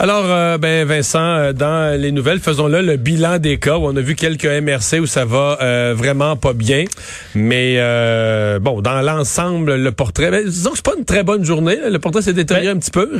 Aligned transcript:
Alors, 0.00 0.26
euh, 0.26 0.58
ben 0.58 0.86
Vincent, 0.86 1.18
euh, 1.18 1.52
dans 1.52 2.00
les 2.00 2.12
nouvelles, 2.12 2.38
faisons-le 2.38 2.82
le 2.82 2.96
bilan 2.96 3.38
des 3.38 3.58
cas 3.58 3.78
où 3.78 3.86
on 3.86 3.96
a 3.96 4.00
vu 4.00 4.14
quelques 4.14 4.44
MRC 4.44 5.00
où 5.00 5.06
ça 5.06 5.24
va 5.24 5.58
euh, 5.60 5.92
vraiment 5.96 6.36
pas 6.36 6.52
bien. 6.52 6.84
Mais 7.34 7.78
bon, 8.60 8.80
dans 8.80 9.02
l'ensemble, 9.02 9.74
le 9.74 9.90
portrait, 9.90 10.30
ben, 10.30 10.44
disons 10.44 10.70
que 10.70 10.76
c'est 10.76 10.84
pas 10.84 10.94
une 10.96 11.04
très 11.04 11.24
bonne 11.24 11.44
journée. 11.44 11.76
Le 11.90 11.98
portrait 11.98 12.22
s'est 12.22 12.32
détérioré 12.32 12.68
ben, 12.68 12.76
un 12.76 12.78
petit 12.78 12.92
peu. 12.92 13.10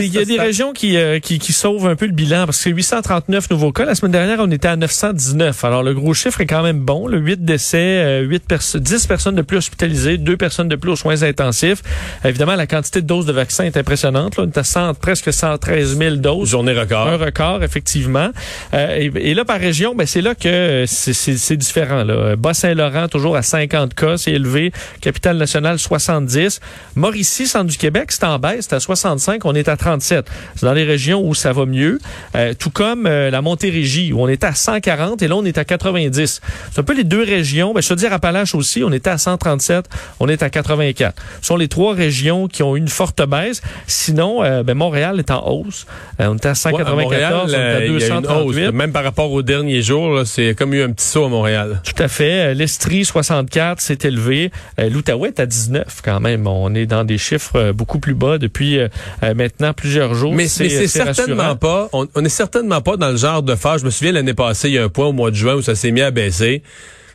Il 0.00 0.12
y 0.12 0.18
a 0.18 0.24
des 0.24 0.40
régions 0.40 0.72
qui, 0.72 0.96
qui, 1.22 1.38
qui, 1.38 1.52
sauvent 1.52 1.86
un 1.86 1.94
peu 1.94 2.06
le 2.06 2.12
bilan 2.12 2.46
parce 2.46 2.60
que 2.64 2.70
839 2.70 3.48
nouveaux 3.50 3.70
cas. 3.70 3.84
La 3.84 3.94
semaine 3.94 4.10
dernière, 4.10 4.38
on 4.40 4.50
était 4.50 4.66
à 4.66 4.74
919. 4.74 5.64
Alors, 5.64 5.84
le 5.84 5.94
gros 5.94 6.12
chiffre 6.12 6.40
est 6.40 6.46
quand 6.46 6.64
même 6.64 6.80
bon. 6.80 7.06
Le 7.06 7.18
8 7.18 7.44
décès, 7.44 8.22
8 8.22 8.48
personnes, 8.48 8.80
10 8.80 9.06
personnes 9.06 9.36
de 9.36 9.42
plus 9.42 9.58
hospitalisées, 9.58 10.18
2 10.18 10.36
personnes 10.36 10.68
de 10.68 10.74
plus 10.74 10.90
aux 10.90 10.96
soins 10.96 11.22
intensifs. 11.22 11.84
Évidemment, 12.24 12.56
la 12.56 12.66
quantité 12.66 13.00
de 13.00 13.06
doses 13.06 13.26
de 13.26 13.32
vaccins 13.32 13.62
est 13.62 13.76
impressionnante. 13.76 14.36
Là. 14.36 14.42
On 14.42 14.46
est 14.48 14.58
à 14.58 14.64
100, 14.64 14.94
presque 14.94 15.32
113 15.32 15.96
000 15.96 16.15
doses. 16.20 16.50
Journée 16.50 16.72
record. 16.72 17.08
Un 17.08 17.16
record, 17.16 17.62
effectivement. 17.62 18.30
Euh, 18.74 19.10
et, 19.14 19.34
là, 19.34 19.44
par 19.44 19.58
région, 19.58 19.94
ben, 19.94 20.06
c'est 20.06 20.20
là 20.20 20.34
que 20.34 20.84
c'est 20.86 21.56
différent. 21.56 22.04
Là. 22.04 22.36
Bas-Saint-Laurent, 22.36 23.08
toujours 23.08 23.36
à 23.36 23.42
50 23.42 23.94
cas, 23.94 24.16
c'est 24.16 24.32
élevé. 24.32 24.72
Capitale 25.00 25.36
nationale, 25.36 25.78
70. 25.78 26.60
Mauricie, 26.94 27.46
centre 27.46 27.66
du 27.66 27.78
Québec, 27.78 28.12
c'est 28.12 28.24
en 28.24 28.38
baisse, 28.38 28.66
c'est 28.68 28.76
à 28.76 28.80
65, 28.80 29.44
on 29.44 29.54
est 29.54 29.68
à 29.68 29.76
37. 29.76 30.26
C'est 30.54 30.66
dans 30.66 30.72
les 30.72 30.84
régions 30.84 31.26
où 31.26 31.34
ça 31.34 31.52
va 31.52 31.66
mieux. 31.66 31.98
Euh, 32.34 32.54
tout 32.58 32.70
comme 32.70 33.06
euh, 33.06 33.30
la 33.30 33.42
Montérégie, 33.42 34.12
où 34.12 34.20
on 34.20 34.28
est 34.28 34.44
à 34.44 34.54
140 34.54 35.22
et 35.22 35.28
là, 35.28 35.36
on 35.36 35.44
est 35.44 35.58
à 35.58 35.64
90. 35.64 36.40
C'est 36.70 36.78
un 36.78 36.82
peu 36.82 36.94
les 36.94 37.04
deux 37.04 37.22
régions. 37.22 37.72
Ben, 37.74 37.82
je 37.82 37.88
veux 37.88 37.96
dire, 37.96 38.12
Appalaches 38.12 38.54
aussi, 38.54 38.82
on 38.84 38.92
était 38.92 39.10
à 39.10 39.18
137, 39.18 39.86
on 40.20 40.28
est 40.28 40.42
à 40.42 40.50
84. 40.50 41.14
Ce 41.40 41.46
sont 41.46 41.56
les 41.56 41.68
trois 41.68 41.94
régions 41.94 42.48
qui 42.48 42.62
ont 42.62 42.76
une 42.76 42.88
forte 42.88 43.26
baisse. 43.26 43.62
Sinon, 43.86 44.40
ben, 44.62 44.74
Montréal 44.74 45.18
est 45.18 45.30
en 45.30 45.46
hausse. 45.48 45.86
Euh, 46.20 46.28
on 46.28 46.36
était 46.36 46.48
à 46.48 46.54
194, 46.54 47.54
on 47.54 47.58
à 47.58 47.80
238. 47.86 48.64
Euh, 48.64 48.72
même 48.72 48.92
par 48.92 49.04
rapport 49.04 49.30
aux 49.32 49.42
derniers 49.42 49.82
jours, 49.82 50.22
c'est 50.24 50.54
comme 50.54 50.74
eu 50.74 50.82
un 50.82 50.90
petit 50.90 51.06
saut 51.06 51.24
à 51.24 51.28
Montréal. 51.28 51.80
Tout 51.84 52.02
à 52.02 52.08
fait. 52.08 52.50
Euh, 52.50 52.54
L'Estrie, 52.54 53.04
64, 53.04 53.80
s'est 53.80 53.98
élevé. 54.04 54.50
L'Outaouais 54.78 55.28
est 55.28 55.40
à 55.40 55.46
19 55.46 56.00
quand 56.04 56.20
même. 56.20 56.46
On 56.46 56.74
est 56.74 56.86
dans 56.86 57.04
des 57.04 57.18
chiffres 57.18 57.72
beaucoup 57.72 57.98
plus 57.98 58.14
bas 58.14 58.38
depuis 58.38 58.78
maintenant 59.22 59.72
plusieurs 59.72 60.14
jours. 60.14 60.32
Mais 60.34 60.48
c'est 60.48 60.86
certainement 60.86 61.56
pas, 61.56 61.88
on, 61.92 62.06
on 62.14 62.24
est 62.24 62.28
certainement 62.28 62.80
pas 62.80 62.96
dans 62.96 63.10
le 63.10 63.16
genre 63.16 63.42
de 63.42 63.54
phase. 63.54 63.80
Je 63.80 63.86
me 63.86 63.90
souviens 63.90 64.12
l'année 64.12 64.34
passée, 64.34 64.68
il 64.68 64.74
y 64.74 64.78
a 64.78 64.84
un 64.84 64.88
point 64.88 65.06
au 65.06 65.12
mois 65.12 65.30
de 65.30 65.36
juin 65.36 65.54
où 65.54 65.62
ça 65.62 65.74
s'est 65.74 65.90
mis 65.90 66.02
à 66.02 66.10
baisser. 66.10 66.62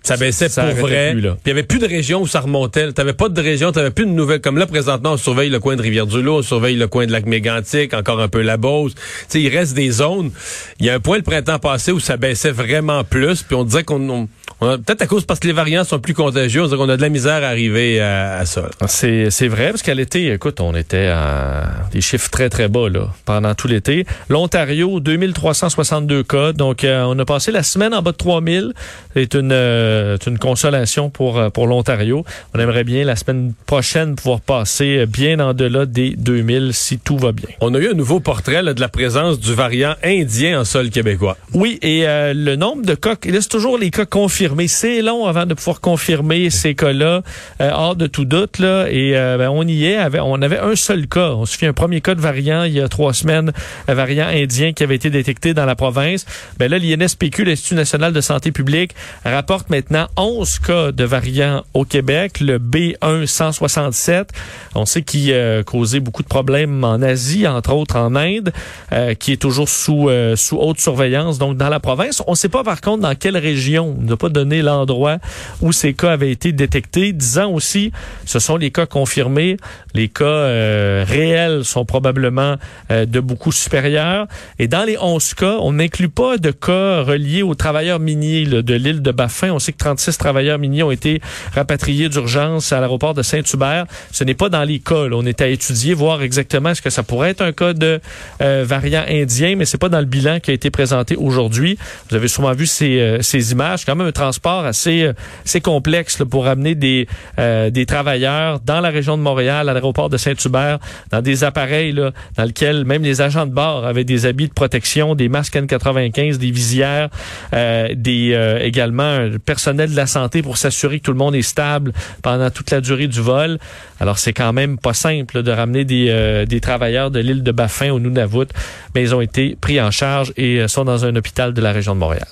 Ça 0.03 0.17
baissait 0.17 0.49
pour 0.49 0.87
vrai. 0.87 1.13
Puis 1.13 1.29
il 1.45 1.49
y 1.49 1.51
avait 1.51 1.63
plus 1.63 1.79
de 1.79 1.87
région 1.87 2.21
où 2.21 2.27
ça 2.27 2.39
remontait. 2.39 2.91
T'avais 2.91 3.13
pas 3.13 3.29
de 3.29 3.41
région, 3.41 3.71
t'avais 3.71 3.91
plus 3.91 4.05
de 4.05 4.11
nouvelles. 4.11 4.41
Comme 4.41 4.57
là, 4.57 4.65
présentement, 4.65 5.13
on 5.13 5.17
surveille 5.17 5.49
le 5.49 5.59
coin 5.59 5.75
de 5.75 5.81
Rivière-du-Loup, 5.81 6.37
on 6.37 6.41
surveille 6.41 6.75
le 6.75 6.87
coin 6.87 7.05
de 7.05 7.11
Lac-Mégantic, 7.11 7.93
encore 7.93 8.19
un 8.19 8.27
peu 8.27 8.41
la 8.41 8.57
Beauce. 8.57 8.93
sais, 9.27 9.41
il 9.41 9.49
reste 9.49 9.75
des 9.75 9.91
zones. 9.91 10.31
Il 10.79 10.87
y 10.87 10.89
a 10.89 10.95
un 10.95 10.99
point 10.99 11.17
le 11.17 11.23
printemps 11.23 11.59
passé 11.59 11.91
où 11.91 11.99
ça 11.99 12.17
baissait 12.17 12.51
vraiment 12.51 13.03
plus. 13.03 13.43
Puis 13.43 13.55
on 13.55 13.63
disait 13.63 13.83
qu'on 13.83 14.27
peut-être 14.61 15.01
à 15.01 15.07
cause 15.07 15.25
parce 15.25 15.39
que 15.39 15.47
les 15.47 15.53
variants 15.53 15.83
sont 15.83 15.97
plus 15.97 16.13
contagieux, 16.13 16.63
on 16.63 16.89
a 16.89 16.95
de 16.95 17.01
la 17.01 17.09
misère 17.09 17.43
à 17.43 17.47
arriver 17.47 17.99
à, 17.99 18.45
ça. 18.45 18.69
C'est, 18.87 19.47
vrai, 19.47 19.69
parce 19.71 19.81
qu'à 19.81 19.95
l'été, 19.95 20.31
écoute, 20.31 20.61
on 20.61 20.75
était 20.75 21.07
à 21.07 21.63
des 21.91 22.01
chiffres 22.01 22.29
très, 22.29 22.49
très 22.49 22.67
bas 22.67 22.89
là, 22.89 23.09
pendant 23.25 23.55
tout 23.55 23.67
l'été. 23.67 24.05
L'Ontario, 24.29 24.99
2362 24.99 26.23
cas. 26.23 26.53
Donc, 26.53 26.83
euh, 26.83 27.03
on 27.07 27.17
a 27.17 27.25
passé 27.25 27.51
la 27.51 27.63
semaine 27.63 27.93
en 27.95 28.03
bas 28.03 28.11
de 28.11 28.17
3000. 28.17 28.73
C'est 29.15 29.33
une, 29.33 29.51
euh, 29.51 30.17
une 30.27 30.37
consolation 30.37 31.09
pour, 31.09 31.39
euh, 31.39 31.49
pour 31.49 31.65
l'Ontario. 31.65 32.23
On 32.53 32.59
aimerait 32.59 32.83
bien 32.83 33.03
la 33.03 33.15
semaine 33.15 33.53
prochaine 33.65 34.15
pouvoir 34.15 34.41
passer 34.41 35.07
bien 35.07 35.39
en 35.39 35.53
delà 35.53 35.87
des 35.87 36.11
2000 36.11 36.73
si 36.73 36.99
tout 36.99 37.17
va 37.17 37.31
bien. 37.31 37.49
On 37.61 37.73
a 37.73 37.79
eu 37.79 37.89
un 37.89 37.95
nouveau 37.95 38.19
portrait 38.19 38.61
de 38.61 38.79
la 38.79 38.89
présence 38.89 39.39
du 39.39 39.55
variant 39.55 39.95
indien 40.03 40.61
en 40.61 40.65
sol 40.65 40.91
québécois. 40.91 41.37
Oui, 41.53 41.79
et 41.81 42.03
le 42.05 42.55
nombre 42.55 42.85
de 42.85 42.93
cas, 42.93 43.15
c'est 43.23 43.49
toujours 43.49 43.77
les 43.77 43.89
cas 43.89 44.05
confirmés 44.05 44.50
mais 44.55 44.67
C'est 44.67 45.01
long 45.01 45.25
avant 45.25 45.45
de 45.45 45.53
pouvoir 45.53 45.81
confirmer 45.81 46.49
ces 46.49 46.75
cas-là, 46.75 47.21
euh, 47.61 47.71
hors 47.73 47.95
de 47.95 48.07
tout 48.07 48.25
doute. 48.25 48.59
Là, 48.59 48.87
et 48.89 49.15
euh, 49.15 49.37
ben, 49.37 49.49
on 49.49 49.65
y 49.67 49.85
est. 49.85 49.99
on 50.19 50.41
avait 50.41 50.59
un 50.59 50.75
seul 50.75 51.07
cas. 51.07 51.31
On 51.31 51.45
se 51.45 51.61
un 51.65 51.73
premier 51.73 52.01
cas 52.01 52.15
de 52.15 52.21
variant 52.21 52.63
il 52.63 52.73
y 52.73 52.81
a 52.81 52.89
trois 52.89 53.13
semaines, 53.13 53.51
un 53.87 53.93
variant 53.93 54.27
indien 54.27 54.73
qui 54.73 54.83
avait 54.83 54.95
été 54.95 55.09
détecté 55.09 55.53
dans 55.53 55.65
la 55.65 55.75
province. 55.75 56.25
Ben 56.57 56.71
là, 56.71 56.79
l'INSPQ, 56.79 57.43
l'Institut 57.43 57.75
national 57.75 58.13
de 58.13 58.21
santé 58.21 58.51
publique, 58.51 58.95
rapporte 59.23 59.69
maintenant 59.69 60.07
11 60.17 60.59
cas 60.59 60.91
de 60.91 61.03
variants 61.03 61.63
au 61.73 61.85
Québec. 61.85 62.39
Le 62.39 62.57
B167, 62.57 64.29
on 64.75 64.85
sait 64.85 65.03
qu'il 65.03 65.31
euh, 65.31 65.61
causait 65.63 65.99
beaucoup 65.99 66.23
de 66.23 66.27
problèmes 66.27 66.83
en 66.83 67.01
Asie, 67.01 67.47
entre 67.47 67.73
autres 67.73 67.95
en 67.95 68.15
Inde, 68.15 68.51
euh, 68.91 69.13
qui 69.13 69.33
est 69.33 69.41
toujours 69.41 69.69
sous, 69.69 70.09
sous 70.35 70.57
haute 70.57 70.79
surveillance. 70.79 71.37
Donc, 71.37 71.57
dans 71.57 71.69
la 71.69 71.79
province, 71.79 72.23
on 72.27 72.31
ne 72.31 72.35
sait 72.35 72.49
pas 72.49 72.63
par 72.63 72.81
contre 72.81 73.03
dans 73.03 73.15
quelle 73.15 73.37
région. 73.37 73.95
On 73.99 74.03
n'a 74.03 74.17
pas 74.17 74.29
l'endroit 74.43 75.17
où 75.61 75.71
ces 75.71 75.93
cas 75.93 76.11
avaient 76.11 76.31
été 76.31 76.51
détectés, 76.51 77.13
disant 77.13 77.51
aussi, 77.51 77.91
ce 78.25 78.39
sont 78.39 78.57
les 78.57 78.71
cas 78.71 78.85
confirmés, 78.85 79.57
les 79.93 80.07
cas 80.07 80.25
euh, 80.25 81.05
réels 81.07 81.63
sont 81.63 81.85
probablement 81.85 82.55
euh, 82.91 83.05
de 83.05 83.19
beaucoup 83.19 83.51
supérieurs. 83.51 84.27
Et 84.59 84.67
dans 84.67 84.83
les 84.83 84.97
11 84.97 85.33
cas, 85.33 85.57
on 85.61 85.73
n'inclut 85.73 86.09
pas 86.09 86.37
de 86.37 86.51
cas 86.51 87.01
reliés 87.01 87.43
aux 87.43 87.55
travailleurs 87.55 87.99
miniers 87.99 88.45
de 88.45 88.73
l'île 88.73 89.01
de 89.01 89.11
Baffin. 89.11 89.51
On 89.51 89.59
sait 89.59 89.73
que 89.73 89.77
36 89.77 90.17
travailleurs 90.17 90.59
miniers 90.59 90.83
ont 90.83 90.91
été 90.91 91.21
rapatriés 91.53 92.09
d'urgence 92.09 92.71
à 92.71 92.79
l'aéroport 92.79 93.13
de 93.13 93.21
Saint-Hubert. 93.21 93.85
Ce 94.11 94.23
n'est 94.23 94.33
pas 94.33 94.49
dans 94.49 94.63
les 94.63 94.79
cas. 94.79 95.07
On 95.11 95.25
est 95.25 95.41
à 95.41 95.47
étudier, 95.47 95.93
voir 95.93 96.21
exactement 96.21 96.73
ce 96.73 96.81
que 96.81 96.89
ça 96.89 97.03
pourrait 97.03 97.31
être 97.31 97.41
un 97.41 97.51
cas 97.51 97.73
de 97.73 97.99
euh, 98.41 98.63
variant 98.65 99.03
indien, 99.07 99.55
mais 99.55 99.65
c'est 99.65 99.77
pas 99.77 99.89
dans 99.89 99.99
le 99.99 100.05
bilan 100.05 100.39
qui 100.39 100.51
a 100.51 100.53
été 100.53 100.69
présenté 100.69 101.15
aujourd'hui. 101.15 101.77
Vous 102.09 102.15
avez 102.15 102.27
sûrement 102.27 102.53
vu 102.53 102.65
ces, 102.65 103.51
images, 103.51 103.85
quand 103.85 103.95
même 103.95 104.11
transport 104.21 104.65
assez, 104.65 105.09
assez 105.45 105.61
complexe 105.61 106.21
pour 106.29 106.47
amener 106.47 106.75
des, 106.75 107.07
des 107.37 107.85
travailleurs 107.85 108.59
dans 108.59 108.81
la 108.81 108.89
région 108.89 109.17
de 109.17 109.23
Montréal 109.23 109.69
à 109.69 109.73
l'aéroport 109.73 110.09
de 110.09 110.17
Saint-Hubert, 110.17 110.79
dans 111.11 111.21
des 111.21 111.43
appareils 111.43 111.91
là, 111.91 112.11
dans 112.37 112.43
lesquels 112.43 112.85
même 112.85 113.03
les 113.03 113.21
agents 113.21 113.45
de 113.45 113.53
bord 113.53 113.85
avaient 113.85 114.03
des 114.03 114.25
habits 114.25 114.47
de 114.47 114.53
protection, 114.53 115.15
des 115.15 115.29
masques 115.29 115.55
N95, 115.55 116.37
des 116.37 116.51
visières, 116.51 117.09
euh, 117.53 117.89
des 117.95 118.33
euh, 118.33 118.59
également 118.59 119.29
personnel 119.45 119.91
de 119.91 119.95
la 119.95 120.07
santé 120.07 120.41
pour 120.41 120.57
s'assurer 120.57 120.99
que 120.99 121.05
tout 121.05 121.11
le 121.11 121.17
monde 121.17 121.35
est 121.35 121.41
stable 121.41 121.93
pendant 122.21 122.49
toute 122.49 122.71
la 122.71 122.81
durée 122.81 123.07
du 123.07 123.21
vol. 123.21 123.57
Alors 123.99 124.17
c'est 124.19 124.33
quand 124.33 124.53
même 124.53 124.77
pas 124.77 124.93
simple 124.93 125.43
de 125.43 125.51
ramener 125.51 125.85
des, 125.85 126.07
euh, 126.09 126.45
des 126.45 126.61
travailleurs 126.61 127.11
de 127.11 127.19
l'île 127.19 127.43
de 127.43 127.51
Baffin 127.51 127.91
au 127.91 127.99
Nunavut, 127.99 128.47
mais 128.95 129.01
ils 129.01 129.15
ont 129.15 129.21
été 129.21 129.57
pris 129.59 129.81
en 129.81 129.91
charge 129.91 130.33
et 130.37 130.67
sont 130.67 130.85
dans 130.85 131.05
un 131.05 131.15
hôpital 131.15 131.53
de 131.53 131.61
la 131.61 131.71
région 131.71 131.95
de 131.95 131.99
Montréal. 131.99 132.27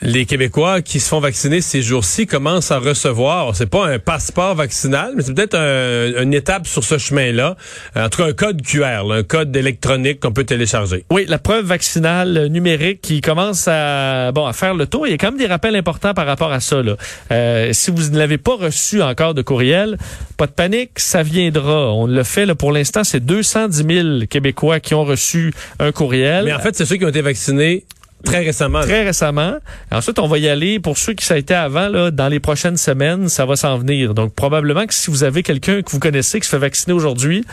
Les 0.00 0.26
Québécois 0.26 0.80
qui 0.80 1.00
se 1.00 1.08
font 1.08 1.18
vacciner 1.18 1.60
ces 1.60 1.82
jours-ci 1.82 2.26
commencent 2.26 2.70
à 2.70 2.78
recevoir, 2.78 3.56
c'est 3.56 3.66
pas 3.66 3.86
un 3.86 3.98
passeport 3.98 4.54
vaccinal, 4.54 5.14
mais 5.16 5.22
c'est 5.22 5.34
peut-être 5.34 5.56
une 5.56 6.34
étape 6.34 6.68
sur 6.68 6.84
ce 6.84 6.98
chemin-là. 6.98 7.56
Euh, 7.96 8.06
en 8.06 8.08
tout 8.08 8.22
cas, 8.22 8.28
un 8.28 8.32
code 8.32 8.62
QR, 8.62 9.10
un 9.10 9.24
code 9.24 9.54
électronique 9.56 10.20
qu'on 10.20 10.32
peut 10.32 10.44
télécharger. 10.44 11.04
Oui, 11.10 11.24
la 11.26 11.38
preuve 11.38 11.64
vaccinale 11.64 12.46
numérique 12.46 13.00
qui 13.00 13.20
commence 13.20 13.66
à 13.66 14.30
bon 14.30 14.46
à 14.46 14.52
faire 14.52 14.74
le 14.74 14.86
tour. 14.86 15.06
Il 15.06 15.10
y 15.10 15.14
a 15.14 15.16
quand 15.16 15.32
même 15.32 15.40
des 15.40 15.46
rappels 15.46 15.74
importants 15.74 16.14
par 16.14 16.26
rapport 16.26 16.52
à 16.52 16.60
ça. 16.60 16.80
Là. 16.80 16.96
Euh, 17.32 17.70
si 17.72 17.90
vous 17.90 18.10
ne 18.10 18.18
l'avez 18.18 18.38
pas 18.38 18.54
reçu 18.54 19.02
encore 19.02 19.34
de 19.34 19.42
courriel, 19.42 19.98
pas 20.36 20.46
de 20.46 20.52
panique, 20.52 20.98
ça 20.98 21.24
viendra. 21.24 21.92
On 21.92 22.06
le 22.06 22.22
fait 22.22 22.46
là, 22.46 22.54
pour 22.54 22.70
l'instant, 22.70 23.02
c'est 23.02 23.20
210 23.20 23.94
000 24.18 24.26
Québécois 24.30 24.78
qui 24.78 24.94
ont 24.94 25.04
reçu 25.04 25.52
un 25.80 25.90
courriel. 25.90 26.44
Mais 26.44 26.52
en 26.52 26.60
fait, 26.60 26.76
c'est 26.76 26.84
ceux 26.84 26.96
qui 26.96 27.04
ont 27.04 27.08
été 27.08 27.22
vaccinés 27.22 27.84
Très 28.24 28.44
récemment. 28.44 28.80
Très 28.80 29.04
récemment. 29.04 29.54
Ensuite, 29.92 30.18
on 30.18 30.26
va 30.26 30.38
y 30.38 30.48
aller 30.48 30.80
pour 30.80 30.98
ceux 30.98 31.14
qui 31.14 31.24
ça 31.24 31.34
a 31.34 31.36
été 31.36 31.54
avant, 31.54 31.88
là, 31.88 32.10
dans 32.10 32.28
les 32.28 32.40
prochaines 32.40 32.76
semaines, 32.76 33.28
ça 33.28 33.46
va 33.46 33.54
s'en 33.54 33.78
venir. 33.78 34.12
Donc, 34.12 34.34
probablement 34.34 34.86
que 34.86 34.94
si 34.94 35.10
vous 35.10 35.22
avez 35.22 35.44
quelqu'un 35.44 35.82
que 35.82 35.90
vous 35.90 36.00
connaissez 36.00 36.40
qui 36.40 36.46
se 36.46 36.50
fait 36.50 36.58
vacciner 36.58 36.94
aujourd'hui 36.94 37.44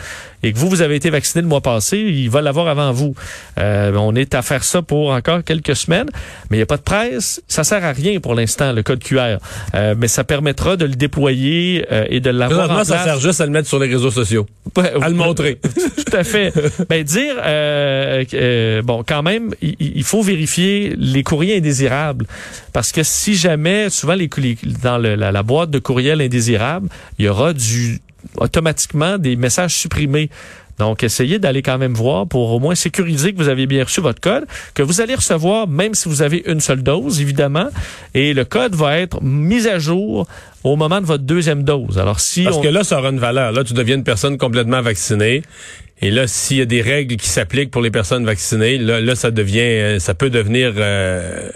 et 0.42 0.52
que 0.52 0.58
vous, 0.58 0.68
vous 0.68 0.82
avez 0.82 0.96
été 0.96 1.08
vacciné 1.08 1.42
le 1.42 1.48
mois 1.48 1.60
passé, 1.60 1.98
il 1.98 2.28
va 2.30 2.42
l'avoir 2.42 2.66
avant 2.66 2.92
vous. 2.92 3.14
Euh, 3.58 3.92
on 3.94 4.14
est 4.16 4.34
à 4.34 4.42
faire 4.42 4.64
ça 4.64 4.82
pour 4.82 5.10
encore 5.10 5.44
quelques 5.44 5.76
semaines, 5.76 6.08
mais 6.50 6.56
il 6.56 6.58
n'y 6.58 6.64
a 6.64 6.66
pas 6.66 6.76
de 6.76 6.82
presse. 6.82 7.40
Ça 7.46 7.62
sert 7.62 7.84
à 7.84 7.92
rien 7.92 8.18
pour 8.18 8.34
l'instant, 8.34 8.72
le 8.72 8.82
code 8.82 9.02
QR. 9.02 9.36
Euh, 9.74 9.94
mais 9.96 10.08
ça 10.08 10.24
permettra 10.24 10.76
de 10.76 10.84
le 10.84 10.94
déployer 10.94 11.86
euh, 11.92 12.04
et 12.08 12.20
de 12.20 12.30
l'avoir 12.30 12.70
en 12.70 12.74
place. 12.74 12.88
ça 12.88 13.04
sert 13.04 13.20
juste 13.20 13.40
à 13.40 13.46
le 13.46 13.52
mettre 13.52 13.68
sur 13.68 13.78
les 13.78 13.88
réseaux 13.88 14.10
sociaux. 14.10 14.46
à 14.76 15.08
le 15.08 15.14
montrer. 15.14 15.60
Tout 16.06 16.16
à 16.16 16.24
fait. 16.24 16.52
ben, 16.88 17.04
dire, 17.04 17.36
bon, 18.82 19.04
quand 19.06 19.22
même, 19.22 19.54
il 19.62 20.04
faut 20.04 20.22
vérifier 20.22 20.56
les 20.96 21.22
courriers 21.22 21.56
indésirables. 21.58 22.26
Parce 22.72 22.92
que 22.92 23.02
si 23.02 23.34
jamais, 23.34 23.90
souvent, 23.90 24.14
les, 24.14 24.28
dans 24.82 24.98
la, 24.98 25.42
boîte 25.42 25.70
de 25.70 25.78
courriel 25.78 26.20
indésirable, 26.20 26.88
il 27.18 27.26
y 27.26 27.28
aura 27.28 27.52
du 27.52 28.00
automatiquement 28.38 29.18
des 29.18 29.36
messages 29.36 29.74
supprimés. 29.74 30.30
Donc, 30.78 31.02
essayez 31.02 31.38
d'aller 31.38 31.62
quand 31.62 31.78
même 31.78 31.94
voir 31.94 32.26
pour 32.26 32.52
au 32.52 32.60
moins 32.60 32.74
sécuriser 32.74 33.32
que 33.32 33.38
vous 33.38 33.48
avez 33.48 33.66
bien 33.66 33.84
reçu 33.84 34.00
votre 34.00 34.20
code, 34.20 34.44
que 34.74 34.82
vous 34.82 35.00
allez 35.00 35.14
recevoir 35.14 35.66
même 35.68 35.94
si 35.94 36.08
vous 36.08 36.22
avez 36.22 36.42
une 36.46 36.60
seule 36.60 36.82
dose, 36.82 37.20
évidemment, 37.20 37.68
et 38.14 38.34
le 38.34 38.44
code 38.44 38.74
va 38.74 38.98
être 38.98 39.22
mis 39.22 39.66
à 39.66 39.78
jour 39.78 40.26
au 40.64 40.76
moment 40.76 41.00
de 41.00 41.06
votre 41.06 41.24
deuxième 41.24 41.62
dose. 41.62 41.98
Alors, 41.98 42.20
si 42.20 42.44
Parce 42.44 42.60
que 42.60 42.68
là, 42.68 42.84
ça 42.84 42.98
aura 42.98 43.10
une 43.10 43.18
valeur. 43.18 43.52
Là, 43.52 43.64
tu 43.64 43.72
deviens 43.72 43.96
une 43.96 44.04
personne 44.04 44.36
complètement 44.36 44.82
vaccinée 44.82 45.42
Et 46.02 46.10
là, 46.10 46.26
s'il 46.26 46.58
y 46.58 46.60
a 46.60 46.66
des 46.66 46.82
règles 46.82 47.16
qui 47.16 47.28
s'appliquent 47.28 47.70
pour 47.70 47.82
les 47.82 47.90
personnes 47.90 48.24
vaccinées, 48.24 48.76
là, 48.78 49.00
là 49.00 49.14
ça 49.14 49.30
devient, 49.30 49.60
euh, 49.60 49.98
ça 49.98 50.14
peut 50.14 50.30
devenir 50.30 50.74
euh, 50.76 51.50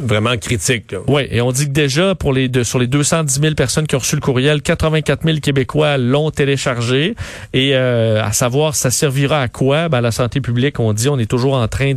vraiment 0.00 0.36
critique. 0.36 0.94
Oui, 1.06 1.26
et 1.30 1.40
on 1.40 1.52
dit 1.52 1.66
que 1.66 1.72
déjà, 1.72 2.14
pour 2.14 2.32
les 2.32 2.48
deux, 2.48 2.64
sur 2.64 2.78
les 2.78 2.86
210 2.86 3.40
000 3.40 3.54
personnes 3.54 3.86
qui 3.86 3.94
ont 3.96 3.98
reçu 3.98 4.14
le 4.16 4.20
courriel, 4.20 4.62
84 4.62 5.24
000 5.24 5.38
Québécois 5.38 5.98
l'ont 5.98 6.30
téléchargé. 6.30 7.14
Et 7.52 7.74
euh, 7.74 8.22
à 8.22 8.32
savoir, 8.32 8.74
ça 8.74 8.90
servira 8.90 9.40
à 9.40 9.48
quoi? 9.48 9.88
Ben, 9.88 10.00
la 10.00 10.10
santé 10.10 10.40
publique, 10.40 10.80
on 10.80 10.92
dit, 10.92 11.08
on 11.08 11.18
est 11.18 11.30
toujours 11.30 11.54
en 11.54 11.68
train 11.68 11.92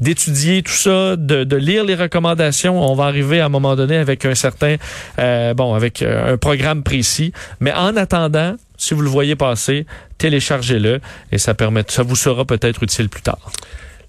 d'étudier 0.00 0.62
tout 0.62 0.72
ça, 0.72 1.16
de, 1.16 1.44
de, 1.44 1.56
lire 1.56 1.84
les 1.84 1.94
recommandations. 1.94 2.80
On 2.80 2.94
va 2.94 3.04
arriver 3.04 3.40
à 3.40 3.46
un 3.46 3.50
moment 3.50 3.76
donné 3.76 3.96
avec 3.96 4.24
un 4.24 4.34
certain, 4.34 4.76
euh, 5.18 5.54
bon, 5.54 5.74
avec 5.74 6.02
euh, 6.02 6.34
un 6.34 6.36
programme 6.36 6.82
précis. 6.82 7.32
Mais 7.60 7.72
en 7.72 7.96
attendant, 7.96 8.56
si 8.76 8.94
vous 8.94 9.02
le 9.02 9.10
voyez 9.10 9.36
passer, 9.36 9.86
téléchargez-le 10.18 11.00
et 11.32 11.38
ça 11.38 11.54
permet, 11.54 11.84
ça 11.88 12.02
vous 12.02 12.16
sera 12.16 12.44
peut-être 12.44 12.82
utile 12.82 13.08
plus 13.08 13.22
tard 13.22 13.52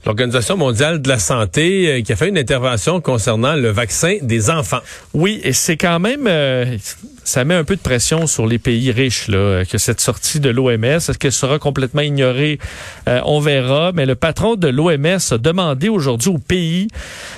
l'Organisation 0.06 0.58
mondiale 0.58 1.02
de 1.02 1.10
la 1.10 1.20
santé 1.20 1.88
euh, 1.88 2.02
qui 2.02 2.12
a 2.12 2.16
fait 2.16 2.30
une 2.30 2.38
intervention 2.38 3.02
concernant 3.02 3.56
le 3.56 3.70
vaccin 3.70 4.18
des 4.22 4.50
enfants. 4.50 4.80
Oui, 5.14 5.40
et 5.44 5.54
c'est 5.54 5.78
quand 5.78 6.00
même 6.00 6.26
euh, 6.28 6.78
ça 7.24 7.44
met 7.46 7.54
un 7.54 7.64
peu 7.64 7.76
de 7.76 7.82
pression 7.82 8.26
sur 8.26 8.48
les 8.48 8.58
pays 8.58 8.92
riches 8.92 9.28
là, 9.28 9.64
que 9.64 9.78
cette 9.78 10.02
sortie 10.02 10.40
de 10.40 10.50
l'OMS 10.50 10.84
est-ce 10.84 11.18
qu'elle 11.18 11.32
sera 11.32 11.60
complètement 11.60 12.02
ignorée? 12.02 12.58
Euh, 13.08 13.22
On 13.26 13.40
verra, 13.40 13.92
mais 13.94 14.06
le 14.06 14.16
patron 14.16 14.56
de 14.56 14.68
l'OMS 14.68 15.20
a 15.32 15.38
demandé 15.38 15.90
aujourd'hui 15.90 16.30
aux 16.30 16.40
pays 16.40 16.88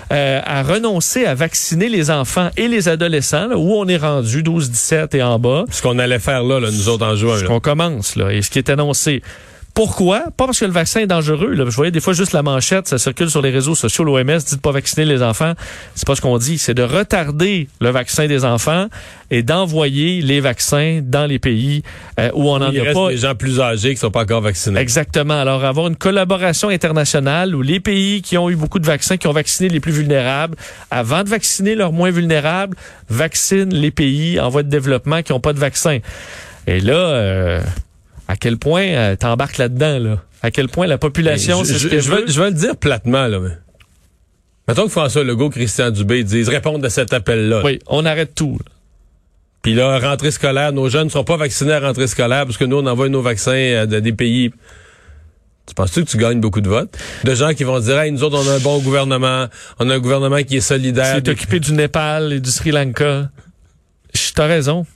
à 0.09 0.61
renoncer 0.61 1.25
à 1.25 1.33
vacciner 1.33 1.89
les 1.89 2.11
enfants 2.11 2.49
et 2.55 2.67
les 2.67 2.87
adolescents 2.87 3.49
où 3.55 3.73
on 3.73 3.87
est 3.87 3.97
rendu 3.97 4.43
12 4.43 4.69
17 4.69 5.15
et 5.15 5.23
en 5.23 5.39
bas. 5.39 5.65
Ce 5.71 5.81
qu'on 5.81 5.97
allait 5.97 6.19
faire 6.19 6.43
là, 6.43 6.59
là 6.59 6.69
nous 6.69 6.87
autres 6.87 7.05
en 7.05 7.15
juin. 7.15 7.39
Ce 7.39 7.45
qu'on 7.45 7.59
commence 7.59 8.15
là 8.15 8.31
et 8.31 8.41
ce 8.41 8.51
qui 8.51 8.59
est 8.59 8.69
annoncé 8.69 9.23
pourquoi? 9.73 10.25
Pas 10.37 10.45
parce 10.45 10.59
que 10.59 10.65
le 10.65 10.71
vaccin 10.71 10.99
est 10.99 11.07
dangereux. 11.07 11.53
Là. 11.53 11.65
Je 11.67 11.75
voyais 11.75 11.91
des 11.91 11.99
fois 11.99 12.13
juste 12.13 12.31
la 12.31 12.43
manchette, 12.43 12.87
ça 12.87 12.99
circule 12.99 13.31
sur 13.31 13.41
les 13.41 13.49
réseaux 13.49 13.73
sociaux. 13.73 14.03
L'OMS 14.03 14.37
dit 14.37 14.55
de 14.55 14.61
pas 14.61 14.71
vacciner 14.71 15.05
les 15.05 15.23
enfants. 15.23 15.53
C'est 15.95 16.05
pas 16.05 16.15
ce 16.15 16.21
qu'on 16.21 16.37
dit. 16.37 16.59
C'est 16.59 16.75
de 16.75 16.83
retarder 16.83 17.67
le 17.81 17.89
vaccin 17.89 18.27
des 18.27 18.45
enfants 18.45 18.87
et 19.31 19.41
d'envoyer 19.41 20.21
les 20.21 20.41
vaccins 20.41 20.99
dans 21.03 21.25
les 21.25 21.39
pays 21.39 21.81
euh, 22.19 22.29
où 22.35 22.51
on 22.51 22.59
n'en 22.59 22.67
a 22.67 22.93
pas. 22.93 23.09
Les 23.09 23.17
gens 23.17 23.33
plus 23.33 23.59
âgés 23.59 23.95
qui 23.95 23.99
sont 23.99 24.11
pas 24.11 24.21
encore 24.21 24.41
vaccinés. 24.41 24.79
Exactement. 24.79 25.39
Alors 25.39 25.65
avoir 25.65 25.87
une 25.87 25.95
collaboration 25.95 26.69
internationale 26.69 27.55
où 27.55 27.63
les 27.63 27.79
pays 27.79 28.21
qui 28.21 28.37
ont 28.37 28.51
eu 28.51 28.55
beaucoup 28.55 28.79
de 28.79 28.85
vaccins, 28.85 29.17
qui 29.17 29.27
ont 29.27 29.33
vacciné 29.33 29.69
les 29.69 29.79
plus 29.79 29.91
vulnérables, 29.91 30.55
avant 30.91 31.23
de 31.23 31.29
vacciner 31.29 31.73
leurs 31.73 31.93
moins 31.93 32.11
vulnérables, 32.11 32.77
vaccinent 33.09 33.73
les 33.73 33.89
pays 33.89 34.39
en 34.39 34.49
voie 34.49 34.61
de 34.61 34.69
développement 34.69 35.23
qui 35.23 35.31
n'ont 35.31 35.39
pas 35.39 35.53
de 35.53 35.59
vaccin. 35.59 35.97
Et 36.67 36.79
là. 36.79 36.93
Euh, 36.93 37.61
à 38.33 38.35
quel 38.35 38.57
point 38.57 38.87
euh, 38.87 39.15
t'embarques 39.15 39.59
là-dedans, 39.59 39.99
là? 39.99 40.23
À 40.41 40.49
quel 40.49 40.67
point 40.67 40.87
la 40.87 40.97
population, 40.97 41.63
je, 41.63 41.75
je, 41.75 41.87
vais, 41.87 42.01
je, 42.01 42.41
vais, 42.41 42.49
le 42.49 42.55
dire 42.55 42.75
platement, 42.75 43.27
là. 43.27 43.39
Mais... 43.39 43.51
Mettons 44.67 44.85
que 44.85 44.91
François 44.91 45.23
Legault, 45.23 45.51
Christian 45.51 45.91
Dubé 45.91 46.23
disent 46.23 46.49
répondre 46.49 46.83
à 46.83 46.89
cet 46.89 47.13
appel-là. 47.13 47.61
Oui, 47.63 47.77
on 47.85 48.05
arrête 48.05 48.33
tout. 48.33 48.57
Puis 49.61 49.75
là, 49.75 49.99
rentrée 49.99 50.31
scolaire, 50.31 50.73
nos 50.73 50.89
jeunes 50.89 51.05
ne 51.05 51.09
sont 51.11 51.23
pas 51.23 51.37
vaccinés 51.37 51.73
à 51.73 51.79
rentrée 51.79 52.07
scolaire 52.07 52.45
parce 52.45 52.57
que 52.57 52.65
nous, 52.65 52.77
on 52.77 52.87
envoie 52.87 53.07
nos 53.07 53.21
vaccins 53.21 53.83
à 53.83 53.85
des 53.85 54.13
pays. 54.13 54.49
Tu 55.67 55.75
penses-tu 55.75 56.03
que 56.03 56.09
tu 56.09 56.17
gagnes 56.17 56.41
beaucoup 56.41 56.61
de 56.61 56.69
votes? 56.69 56.97
De 57.23 57.35
gens 57.35 57.53
qui 57.53 57.63
vont 57.63 57.79
dire, 57.79 57.99
hey, 57.99 58.11
nous 58.11 58.23
autres, 58.23 58.43
on 58.43 58.49
a 58.49 58.55
un 58.55 58.59
bon 58.59 58.79
gouvernement, 58.79 59.45
on 59.79 59.89
a 59.91 59.93
un 59.93 59.99
gouvernement 59.99 60.41
qui 60.41 60.57
est 60.57 60.61
solidaire. 60.61 61.21
Qui 61.21 61.29
est 61.29 61.33
occupé 61.33 61.59
du 61.59 61.73
Népal 61.73 62.33
et 62.33 62.39
du 62.39 62.49
Sri 62.49 62.71
Lanka. 62.71 63.29
T'as 64.33 64.47
raison. 64.47 64.87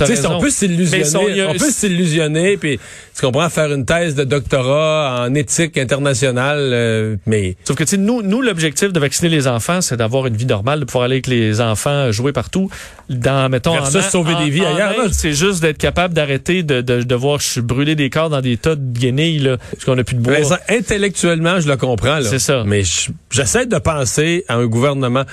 On 0.00 0.40
peut 0.40 0.50
s'illusionner, 0.50 1.42
on 1.46 1.54
peut 1.54 1.70
s'illusionner, 1.70 2.56
puis 2.56 2.78
tu 3.14 3.22
comprends, 3.22 3.48
faire 3.48 3.72
une 3.72 3.84
thèse 3.84 4.14
de 4.14 4.24
doctorat 4.24 5.24
en 5.26 5.34
éthique 5.34 5.78
internationale, 5.78 6.58
euh, 6.72 7.16
mais... 7.26 7.56
Sauf 7.64 7.76
que, 7.76 7.84
tu 7.84 7.98
nous, 7.98 8.22
nous 8.22 8.42
l'objectif 8.42 8.92
de 8.92 9.00
vacciner 9.00 9.28
les 9.28 9.48
enfants, 9.48 9.80
c'est 9.80 9.96
d'avoir 9.96 10.26
une 10.26 10.36
vie 10.36 10.46
normale, 10.46 10.80
de 10.80 10.84
pouvoir 10.84 11.04
aller 11.04 11.16
avec 11.16 11.26
les 11.26 11.60
enfants 11.60 12.12
jouer 12.12 12.32
partout. 12.32 12.70
Dans, 13.08 13.48
mettons, 13.48 13.78
en, 13.78 13.84
sauver 13.86 14.34
des 14.36 14.50
vies 14.50 14.64
ailleurs. 14.64 14.94
C'est 15.12 15.32
juste 15.32 15.62
d'être 15.62 15.78
capable 15.78 16.14
d'arrêter 16.14 16.62
de, 16.62 16.80
de, 16.80 17.02
de 17.02 17.14
voir 17.14 17.40
brûler 17.58 17.94
des 17.94 18.10
corps 18.10 18.30
dans 18.30 18.40
des 18.40 18.56
tas 18.56 18.74
de 18.74 18.98
guenilles, 18.98 19.38
là, 19.38 19.56
parce 19.56 19.84
qu'on 19.84 19.96
n'a 19.96 20.04
plus 20.04 20.16
de 20.16 20.22
bois. 20.22 20.36
intellectuellement, 20.68 21.60
je 21.60 21.68
le 21.68 21.76
comprends, 21.76 22.18
là. 22.18 22.24
C'est 22.28 22.38
ça. 22.38 22.64
Mais 22.66 22.82
j'essaie 23.30 23.66
de 23.66 23.78
penser 23.78 24.44
à 24.48 24.56
un 24.56 24.66
gouvernement 24.66 25.24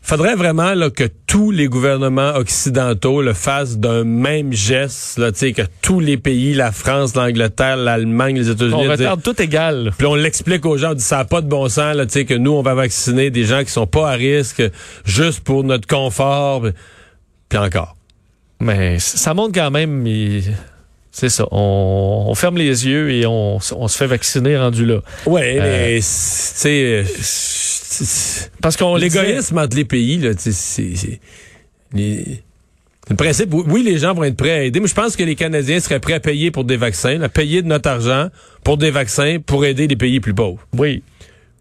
faudrait 0.00 0.34
vraiment 0.34 0.74
là, 0.74 0.90
que 0.90 1.04
tous 1.26 1.50
les 1.50 1.66
gouvernements 1.66 2.34
occidentaux 2.34 3.20
le 3.20 3.32
fassent 3.32 3.78
d'un 3.78 4.04
même 4.04 4.52
geste, 4.52 5.18
là, 5.18 5.32
que 5.32 5.62
tous 5.82 6.00
les 6.00 6.16
pays, 6.16 6.54
la 6.54 6.72
France, 6.72 7.14
l'Angleterre, 7.14 7.76
l'Allemagne, 7.76 8.36
les 8.36 8.50
États-Unis... 8.50 8.74
On 8.74 8.90
retarde 8.90 9.22
tout 9.22 9.40
égal. 9.40 9.92
Puis 9.98 10.06
on 10.06 10.14
l'explique 10.14 10.64
aux 10.64 10.78
gens, 10.78 10.92
on 10.92 10.94
dit 10.94 11.02
ça 11.02 11.18
n'a 11.18 11.24
pas 11.24 11.40
de 11.40 11.48
bon 11.48 11.68
sens, 11.68 11.94
là, 11.94 12.06
que 12.06 12.34
nous, 12.34 12.52
on 12.52 12.62
va 12.62 12.74
vacciner 12.74 13.30
des 13.30 13.44
gens 13.44 13.62
qui 13.64 13.70
sont 13.70 13.86
pas 13.86 14.10
à 14.10 14.14
risque 14.14 14.62
juste 15.04 15.40
pour 15.40 15.64
notre 15.64 15.86
confort, 15.86 16.66
puis 17.48 17.58
encore. 17.58 17.96
Mais 18.60 18.98
ça 18.98 19.34
montre 19.34 19.52
quand 19.54 19.70
même... 19.70 20.06
C'est 21.10 21.30
ça. 21.30 21.46
On, 21.50 22.32
ferme 22.36 22.58
les 22.58 22.86
yeux 22.86 23.10
et 23.10 23.26
on, 23.26 23.58
se 23.58 23.96
fait 23.96 24.06
vacciner 24.06 24.56
rendu 24.56 24.86
là. 24.86 25.00
Oui, 25.26 25.40
mais 25.58 25.98
c'est 26.00 27.04
parce 28.60 28.76
qu'on 28.76 28.96
l'égoïsme 28.96 29.58
entre 29.58 29.76
les 29.76 29.84
pays 29.84 30.18
là, 30.18 30.30
c'est 30.36 31.20
le 31.94 33.16
principe. 33.16 33.54
Oui, 33.54 33.82
les 33.82 33.98
gens 33.98 34.12
vont 34.12 34.24
être 34.24 34.36
prêts 34.36 34.50
à 34.50 34.64
aider, 34.64 34.80
mais 34.80 34.86
je 34.86 34.94
pense 34.94 35.16
que 35.16 35.22
les 35.22 35.34
Canadiens 35.34 35.80
seraient 35.80 36.00
prêts 36.00 36.12
à 36.12 36.20
payer 36.20 36.50
pour 36.50 36.64
des 36.64 36.76
vaccins, 36.76 37.20
à 37.22 37.28
payer 37.28 37.62
de 37.62 37.66
notre 37.66 37.88
argent 37.88 38.28
pour 38.64 38.76
des 38.76 38.90
vaccins 38.90 39.38
pour 39.44 39.64
aider 39.64 39.86
les 39.86 39.96
pays 39.96 40.20
plus 40.20 40.34
pauvres. 40.34 40.60
Oui, 40.76 41.02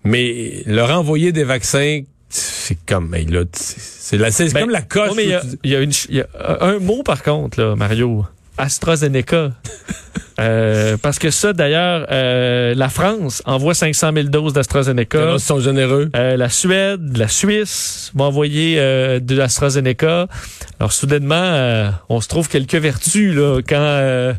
mais 0.04 0.64
leur 0.66 0.92
envoyer 0.92 1.32
des 1.32 1.44
vaccins 1.44 2.02
c'est 2.30 2.78
comme 2.86 3.16
là 3.16 3.44
c'est 3.54 4.18
la 4.18 4.32
c'est 4.32 4.54
ben, 4.54 4.62
comme 4.62 4.70
la 4.70 4.82
coche. 4.82 5.12
il 5.18 5.40
y, 5.64 6.16
y, 6.16 6.22
a 6.22 6.28
un 6.60 6.80
mot 6.80 7.02
par 7.04 7.24
contre 7.24 7.62
là, 7.62 7.76
Mario. 7.76 8.26
AstraZeneca. 8.58 9.54
Euh, 10.40 10.98
parce 11.02 11.18
que 11.18 11.32
ça, 11.32 11.54
d'ailleurs, 11.54 12.06
euh, 12.12 12.76
la 12.76 12.90
France 12.90 13.42
envoie 13.46 13.74
500 13.74 14.12
000 14.14 14.28
doses 14.28 14.54
d'AstraZeneca. 14.54 15.34
Ils 15.34 15.40
sont 15.40 15.60
généreux. 15.60 16.10
Euh, 16.16 16.38
la 16.38 16.50
Suède, 16.50 17.18
la 17.18 17.28
Suisse 17.28 18.12
vont 18.16 18.26
envoyer 18.26 18.78
de 18.78 19.36
l'AstraZeneca. 19.36 20.28
Alors, 20.80 20.92
soudainement, 20.92 21.92
on 22.10 22.22
se 22.22 22.28
trouve 22.28 22.50
quelques 22.50 22.76
vertus 22.76 23.36
là, 23.36 23.62
quand 23.68 24.34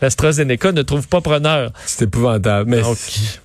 l'AstraZeneca 0.00 0.72
ne 0.72 0.82
trouve 0.82 1.06
pas 1.06 1.20
preneur. 1.20 1.70
C'est 1.84 2.06
épouvantable. 2.06 2.70
Mais, 2.70 2.80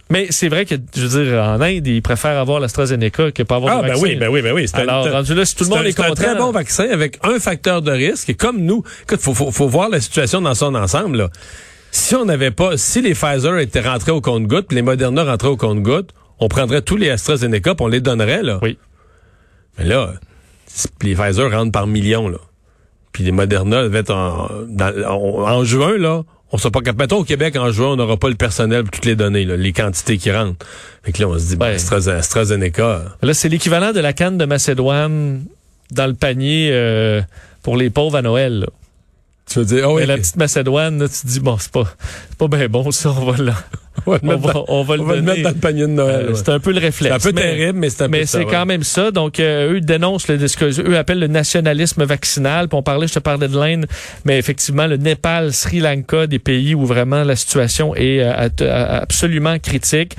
mais 0.09 0.27
c'est 0.31 0.47
vrai 0.47 0.65
que, 0.65 0.75
je 0.95 1.05
veux 1.05 1.25
dire, 1.25 1.43
en 1.43 1.61
Inde, 1.61 1.85
ils 1.85 2.01
préfèrent 2.01 2.39
avoir 2.39 2.59
l'AstraZeneca 2.59 3.31
que 3.31 3.43
pas 3.43 3.57
avoir 3.57 3.79
ah, 3.79 3.81
le 3.81 3.87
vaccin. 3.89 4.01
Ah, 4.05 4.07
ben 4.07 4.11
oui, 4.11 4.15
ben 4.15 4.29
oui, 4.29 4.41
ben 4.41 4.53
oui. 4.53 4.65
Alors, 4.73 5.09
rendu 5.09 5.35
là, 5.35 5.45
si 5.45 5.55
tout 5.55 5.65
le 5.65 5.69
monde 5.69 5.85
est, 5.85 5.93
content. 5.93 6.15
C'est 6.15 6.25
un 6.25 6.33
très 6.33 6.35
bon 6.35 6.51
vaccin 6.51 6.87
avec 6.89 7.19
un 7.23 7.39
facteur 7.39 7.81
de 7.81 7.91
risque. 7.91 8.29
Et 8.29 8.33
comme 8.33 8.61
nous, 8.61 8.83
écoute, 9.03 9.19
faut, 9.19 9.33
faut, 9.33 9.51
faut 9.51 9.67
voir 9.67 9.89
la 9.89 10.01
situation 10.01 10.41
dans 10.41 10.55
son 10.55 10.73
ensemble, 10.73 11.17
là. 11.17 11.29
Si 11.91 12.15
on 12.15 12.25
n'avait 12.25 12.51
pas, 12.51 12.77
si 12.77 13.01
les 13.01 13.13
Pfizer 13.13 13.57
étaient 13.59 13.81
rentrés 13.81 14.11
au 14.11 14.21
compte-gouttes, 14.21 14.71
les 14.71 14.81
Moderna 14.81 15.23
rentraient 15.23 15.47
au 15.47 15.57
compte-gouttes, 15.57 16.11
on 16.39 16.47
prendrait 16.47 16.81
tous 16.81 16.97
les 16.97 17.09
AstraZeneca, 17.09 17.75
puis 17.75 17.85
on 17.85 17.87
les 17.87 18.01
donnerait, 18.01 18.43
là. 18.43 18.59
Oui. 18.61 18.77
Mais 19.77 19.85
là, 19.85 20.13
les 21.01 21.15
Pfizer 21.15 21.51
rentrent 21.51 21.71
par 21.71 21.87
millions, 21.87 22.29
là. 22.29 22.37
Puis 23.11 23.23
les 23.23 23.31
Moderna 23.31 23.83
devaient 23.83 23.99
être 23.99 24.13
en, 24.13 24.47
en 24.79 25.63
juin, 25.63 25.97
là, 25.97 26.23
on 26.51 26.57
sera 26.57 26.71
pas 26.71 26.79
capable. 26.79 27.03
Mettons 27.03 27.17
au 27.17 27.23
Québec, 27.23 27.55
en 27.57 27.71
juin, 27.71 27.87
on 27.87 27.95
n'aura 27.95 28.17
pas 28.17 28.29
le 28.29 28.35
personnel 28.35 28.83
pour 28.83 28.91
toutes 28.91 29.05
les 29.05 29.15
données, 29.15 29.43
les 29.45 29.73
quantités 29.73 30.17
qui 30.17 30.31
rentrent. 30.31 30.65
Fait 31.03 31.11
que 31.11 31.21
là, 31.21 31.27
on 31.27 31.37
se 31.37 31.47
dit, 31.47 31.55
ben, 31.55 31.75
AstraZeneca. 31.75 33.15
Là, 33.21 33.33
c'est 33.33 33.49
l'équivalent 33.49 33.91
de 33.91 33.99
la 33.99 34.13
canne 34.13 34.37
de 34.37 34.45
Macédoine 34.45 35.43
dans 35.91 36.07
le 36.07 36.13
panier 36.13 36.69
euh, 36.71 37.21
pour 37.63 37.75
les 37.75 37.89
pauvres 37.89 38.17
à 38.17 38.21
Noël. 38.21 38.67
Tu 39.49 39.59
veux 39.59 39.65
dire, 39.65 39.89
oh 39.89 39.95
oui. 39.95 40.05
la 40.05 40.17
petite 40.17 40.35
Macédoine, 40.35 40.99
là, 40.99 41.07
tu 41.07 41.21
te 41.21 41.27
dis, 41.27 41.39
bon, 41.39 41.57
c'est 41.57 41.71
pas, 41.71 41.85
pas 42.37 42.47
bien 42.47 42.67
bon, 42.67 42.91
ça, 42.91 43.11
on 43.17 43.31
va 43.31 43.41
là. 43.41 43.53
on 44.05 44.37
va, 44.37 44.63
on 44.67 44.83
va, 44.83 44.97
le, 44.97 45.21
mettre 45.21 45.41
dans 45.41 45.49
le 45.49 45.55
panier 45.55 45.81
de 45.81 45.87
Noël. 45.87 46.27
Euh, 46.27 46.33
c'est 46.35 46.49
un 46.49 46.59
peu 46.59 46.71
le 46.71 46.79
réflexe. 46.79 47.15
C'est 47.19 47.29
un 47.29 47.31
peu 47.31 47.37
terrible, 47.37 47.79
mais 47.79 47.89
c'est 47.89 48.03
un 48.03 48.07
mais 48.07 48.25
c'est 48.25 48.45
quand 48.45 48.65
même 48.65 48.83
ça. 48.83 49.11
Donc, 49.11 49.39
euh, 49.39 49.73
eux 49.73 49.81
dénoncent 49.81 50.27
le, 50.27 50.47
ce 50.47 50.81
eux 50.81 50.97
appellent 50.97 51.19
le 51.19 51.27
nationalisme 51.27 52.03
vaccinal. 52.03 52.67
Puis 52.67 52.77
on 52.77 52.83
parlait, 52.83 53.07
je 53.07 53.13
te 53.13 53.19
parlais 53.19 53.47
de 53.47 53.57
l'Inde, 53.57 53.87
mais 54.25 54.37
effectivement, 54.37 54.85
le 54.85 54.97
Népal, 54.97 55.53
Sri 55.53 55.79
Lanka, 55.79 56.27
des 56.27 56.39
pays 56.39 56.75
où 56.75 56.85
vraiment 56.85 57.23
la 57.23 57.35
situation 57.35 57.95
est 57.95 58.19
euh, 58.21 58.99
absolument 59.01 59.57
critique. 59.59 60.15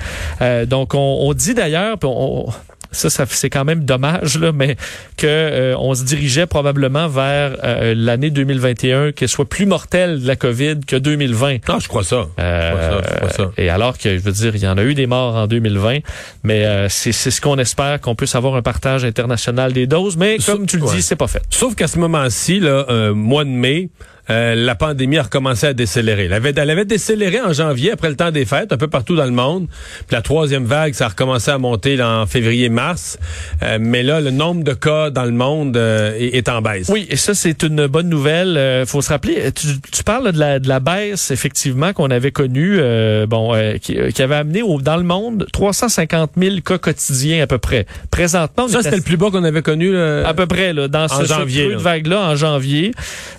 donc, 0.67 0.93
on, 0.93 1.19
on 1.21 1.33
dit 1.33 1.53
d'ailleurs, 1.53 1.97
on, 2.03 2.49
ça, 2.91 3.09
ça 3.09 3.25
c'est 3.27 3.49
quand 3.49 3.65
même 3.65 3.85
dommage, 3.85 4.39
là, 4.39 4.51
mais 4.51 4.75
que 5.17 5.27
euh, 5.27 5.75
on 5.77 5.93
se 5.93 6.03
dirigeait 6.03 6.47
probablement 6.47 7.07
vers 7.07 7.57
euh, 7.63 7.93
l'année 7.95 8.29
2021 8.29 9.11
qu'elle 9.11 9.29
soit 9.29 9.47
plus 9.47 9.65
mortelle 9.65 10.21
de 10.21 10.27
la 10.27 10.35
COVID 10.35 10.79
que 10.87 10.95
2020. 10.95 11.57
Ah, 11.67 11.77
je 11.79 11.87
crois 11.87 12.03
ça. 12.03 12.27
Euh, 12.39 13.01
je 13.03 13.15
crois 13.17 13.29
ça, 13.29 13.51
Et 13.57 13.69
alors 13.69 13.97
que, 13.97 14.17
je 14.17 14.21
veux 14.21 14.31
dire, 14.31 14.55
il 14.55 14.61
y 14.61 14.67
en 14.67 14.77
a 14.77 14.83
eu 14.83 14.93
des 14.93 15.07
morts 15.07 15.35
en 15.35 15.47
2020, 15.47 15.99
mais 16.43 16.87
c'est 16.89 17.11
ce 17.11 17.41
qu'on 17.41 17.57
espère, 17.57 18.01
qu'on 18.01 18.15
puisse 18.15 18.35
avoir 18.35 18.55
un 18.55 18.61
partage 18.61 19.05
international 19.05 19.73
des 19.73 19.87
doses, 19.87 20.17
mais 20.17 20.37
comme 20.45 20.65
tu 20.65 20.77
le 20.77 20.87
dis, 20.87 21.01
c'est 21.01 21.15
pas 21.15 21.27
fait. 21.27 21.43
Sauf 21.49 21.75
qu'à 21.75 21.87
ce 21.87 21.99
moment-ci, 21.99 22.59
là, 22.59 23.13
mois 23.13 23.43
de 23.43 23.49
mai, 23.49 23.89
euh, 24.29 24.55
la 24.55 24.75
pandémie 24.75 25.17
a 25.17 25.23
recommencé 25.23 25.67
à 25.67 25.73
décélérer. 25.73 26.25
Elle 26.25 26.33
avait, 26.33 26.53
elle 26.55 26.69
avait 26.69 26.85
décéléré 26.85 27.41
en 27.41 27.53
janvier 27.53 27.91
après 27.91 28.09
le 28.09 28.15
temps 28.15 28.31
des 28.31 28.45
fêtes, 28.45 28.71
un 28.71 28.77
peu 28.77 28.87
partout 28.87 29.15
dans 29.15 29.25
le 29.25 29.31
monde. 29.31 29.67
Puis 30.07 30.15
la 30.15 30.21
troisième 30.21 30.65
vague, 30.65 30.93
ça 30.93 31.05
a 31.05 31.09
recommencé 31.09 31.51
à 31.51 31.57
monter 31.57 32.01
en 32.01 32.25
février-mars. 32.25 33.17
Euh, 33.63 33.77
mais 33.79 34.03
là, 34.03 34.21
le 34.21 34.31
nombre 34.31 34.63
de 34.63 34.73
cas 34.73 35.09
dans 35.09 35.25
le 35.25 35.31
monde 35.31 35.77
euh, 35.77 36.13
est, 36.17 36.49
en 36.49 36.61
baisse. 36.61 36.89
Oui, 36.89 37.07
et 37.09 37.15
ça, 37.15 37.33
c'est 37.33 37.63
une 37.63 37.87
bonne 37.87 38.09
nouvelle. 38.09 38.57
Euh, 38.57 38.85
faut 38.85 39.01
se 39.01 39.09
rappeler, 39.09 39.51
tu, 39.51 39.67
tu 39.91 40.03
parles 40.03 40.31
de 40.31 40.39
la, 40.39 40.59
de 40.59 40.67
la 40.67 40.79
baisse, 40.79 41.31
effectivement, 41.31 41.93
qu'on 41.93 42.11
avait 42.11 42.31
connue, 42.31 42.79
bon, 43.27 43.53
qui, 43.81 43.97
qui, 44.13 44.21
avait 44.21 44.35
amené 44.35 44.61
au, 44.61 44.81
dans 44.81 44.97
le 44.97 45.03
monde 45.03 45.47
350 45.51 46.31
000 46.37 46.55
cas 46.63 46.77
quotidiens 46.77 47.43
à 47.43 47.47
peu 47.47 47.57
près. 47.57 47.85
Présentement, 48.11 48.67
ça, 48.67 48.83
c'était 48.83 48.97
le 48.97 49.01
plus 49.01 49.17
bas 49.17 49.29
qu'on 49.31 49.43
avait 49.43 49.61
connu. 49.61 49.97
à 49.97 50.33
peu 50.33 50.45
près, 50.45 50.73
là, 50.73 50.87
dans 50.87 51.07
ce, 51.07 51.25
janvier, 51.25 51.75
vague-là, 51.75 52.29
en 52.29 52.35
janvier, 52.35 52.91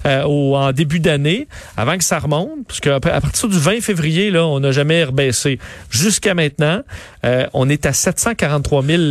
au, 0.04 0.56
en 0.56 0.72
début 0.80 1.00
d'année, 1.00 1.46
avant 1.76 1.98
que 1.98 2.04
ça 2.04 2.18
remonte, 2.18 2.66
parce 2.66 2.80
qu'à 2.80 2.96
à 2.96 3.20
partir 3.20 3.48
du 3.48 3.58
20 3.58 3.82
février, 3.82 4.30
là, 4.30 4.46
on 4.46 4.60
n'a 4.60 4.72
jamais 4.72 5.04
rebaissé. 5.04 5.58
Jusqu'à 5.90 6.32
maintenant, 6.32 6.80
euh, 7.24 7.46
on 7.52 7.68
est 7.68 7.84
à 7.84 7.92
743 7.92 8.82
000 8.82 9.02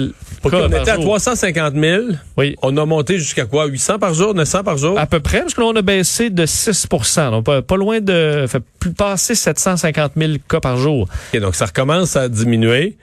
cas 0.50 0.50
On 0.64 0.68
était 0.68 0.90
à 0.90 0.98
350 0.98 1.76
000. 1.76 2.04
Oui. 2.38 2.56
On 2.64 2.76
a 2.78 2.86
monté 2.86 3.20
jusqu'à 3.20 3.46
quoi? 3.46 3.68
800 3.68 4.00
par 4.00 4.16
jour? 4.16 4.34
900 4.34 4.64
par 4.64 4.78
jour? 4.78 4.98
À 4.98 5.06
peu 5.06 5.20
près, 5.20 5.42
parce 5.42 5.54
que 5.54 5.62
là, 5.62 5.68
on 5.68 5.76
a 5.76 5.84
baissé 5.84 6.32
de 6.32 6.46
6 6.48 6.88
donc 7.32 7.46
pas, 7.46 7.62
pas 7.62 7.78
loin 7.78 8.00
de... 8.00 8.46
fait 8.48 8.64
plus 8.80 8.94
passer 8.94 9.36
750 9.36 10.14
000 10.18 10.34
cas 10.50 10.60
par 10.60 10.78
jour. 10.78 11.08
Et 11.34 11.40
donc, 11.40 11.54
ça 11.54 11.68
recommence 11.68 12.16
à 12.16 12.30
diminuer 12.30 12.98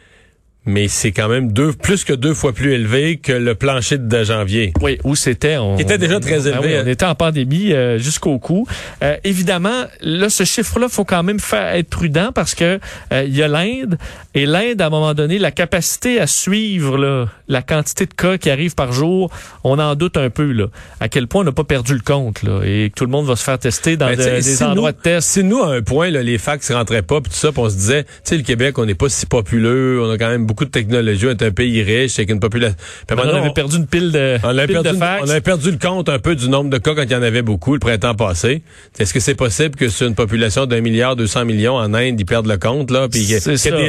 mais 0.66 0.88
c'est 0.88 1.12
quand 1.12 1.28
même 1.28 1.52
deux, 1.52 1.72
plus 1.72 2.04
que 2.04 2.12
deux 2.12 2.34
fois 2.34 2.52
plus 2.52 2.72
élevé 2.72 3.16
que 3.16 3.32
le 3.32 3.54
plancher 3.54 3.98
de 3.98 4.24
janvier. 4.24 4.72
Oui, 4.80 4.98
où 5.04 5.14
c'était. 5.14 5.56
On, 5.56 5.78
était 5.78 5.96
déjà 5.96 6.18
très 6.18 6.40
ben 6.40 6.62
élevé. 6.62 6.82
on 6.84 6.86
était 6.88 7.06
en 7.06 7.14
pandémie 7.14 7.72
euh, 7.72 7.98
jusqu'au 7.98 8.38
cou. 8.38 8.66
Euh, 9.02 9.16
évidemment, 9.22 9.84
là, 10.00 10.28
ce 10.28 10.44
chiffre-là, 10.44 10.88
faut 10.88 11.04
quand 11.04 11.22
même 11.22 11.38
faire 11.38 11.74
être 11.74 11.88
prudent 11.88 12.30
parce 12.34 12.54
que 12.54 12.80
euh, 13.12 13.24
il 13.24 13.36
y 13.36 13.42
a 13.42 13.48
l'Inde 13.48 13.96
et 14.34 14.44
l'Inde, 14.44 14.80
à 14.80 14.86
un 14.86 14.90
moment 14.90 15.14
donné, 15.14 15.38
la 15.38 15.52
capacité 15.52 16.20
à 16.20 16.26
suivre 16.26 16.98
là, 16.98 17.26
la 17.48 17.62
quantité 17.62 18.06
de 18.06 18.14
cas 18.14 18.36
qui 18.36 18.50
arrivent 18.50 18.74
par 18.74 18.92
jour, 18.92 19.30
on 19.62 19.78
en 19.78 19.94
doute 19.94 20.16
un 20.16 20.30
peu 20.30 20.50
là. 20.50 20.66
À 20.98 21.08
quel 21.08 21.28
point 21.28 21.42
on 21.42 21.44
n'a 21.44 21.52
pas 21.52 21.64
perdu 21.64 21.94
le 21.94 22.00
compte 22.00 22.42
là, 22.42 22.62
et 22.64 22.90
que 22.90 22.94
tout 22.94 23.04
le 23.04 23.10
monde 23.10 23.26
va 23.26 23.36
se 23.36 23.44
faire 23.44 23.58
tester 23.58 23.96
dans 23.96 24.14
des 24.14 24.62
endroits 24.62 24.92
de 24.92 24.98
test. 24.98 25.28
Si 25.28 25.44
nous, 25.44 25.62
à 25.62 25.74
un 25.74 25.82
point, 25.82 26.10
là, 26.10 26.22
les 26.22 26.38
fax 26.38 26.72
rentraient 26.72 27.02
pas, 27.02 27.20
puis 27.20 27.30
tout 27.30 27.38
ça, 27.38 27.52
pis 27.52 27.60
on 27.60 27.70
se 27.70 27.76
disait, 27.76 28.04
tu 28.04 28.10
sais, 28.24 28.36
le 28.36 28.42
Québec, 28.42 28.78
on 28.78 28.84
n'est 28.84 28.94
pas 28.94 29.08
si 29.08 29.26
populeux, 29.26 30.02
on 30.02 30.10
a 30.10 30.18
quand 30.18 30.28
même 30.28 30.46
beaucoup 30.46 30.55
de 30.64 30.70
technologie, 30.70 31.26
on 31.26 31.30
est 31.30 31.42
un 31.42 31.50
pays 31.50 31.82
riche, 31.82 32.18
avec 32.18 32.30
une 32.30 32.40
population. 32.40 32.76
on 33.10 33.18
avait 33.18 33.50
perdu 33.50 33.76
une 33.76 33.86
pile 33.86 34.12
de, 34.12 34.38
on 34.42 34.48
avait 34.48 34.66
perdu, 34.66 34.90
On 34.98 35.28
avait 35.28 35.40
perdu 35.40 35.70
le 35.70 35.78
compte 35.78 36.08
un 36.08 36.18
peu 36.18 36.34
du 36.34 36.48
nombre 36.48 36.70
de 36.70 36.78
cas 36.78 36.94
quand 36.94 37.02
il 37.02 37.12
y 37.12 37.14
en 37.14 37.22
avait 37.22 37.42
beaucoup 37.42 37.74
le 37.74 37.80
printemps 37.80 38.14
passé. 38.14 38.62
Est-ce 38.98 39.12
que 39.12 39.20
c'est 39.20 39.34
possible 39.34 39.76
que 39.76 39.88
sur 39.88 40.06
une 40.06 40.14
population 40.14 40.66
d'un 40.66 40.80
milliard, 40.80 41.16
200 41.16 41.44
millions 41.44 41.76
en 41.76 41.94
Inde, 41.94 42.18
ils 42.18 42.26
perdent 42.26 42.46
le 42.46 42.58
compte, 42.58 42.90
là? 42.90 43.08
Puis 43.08 43.34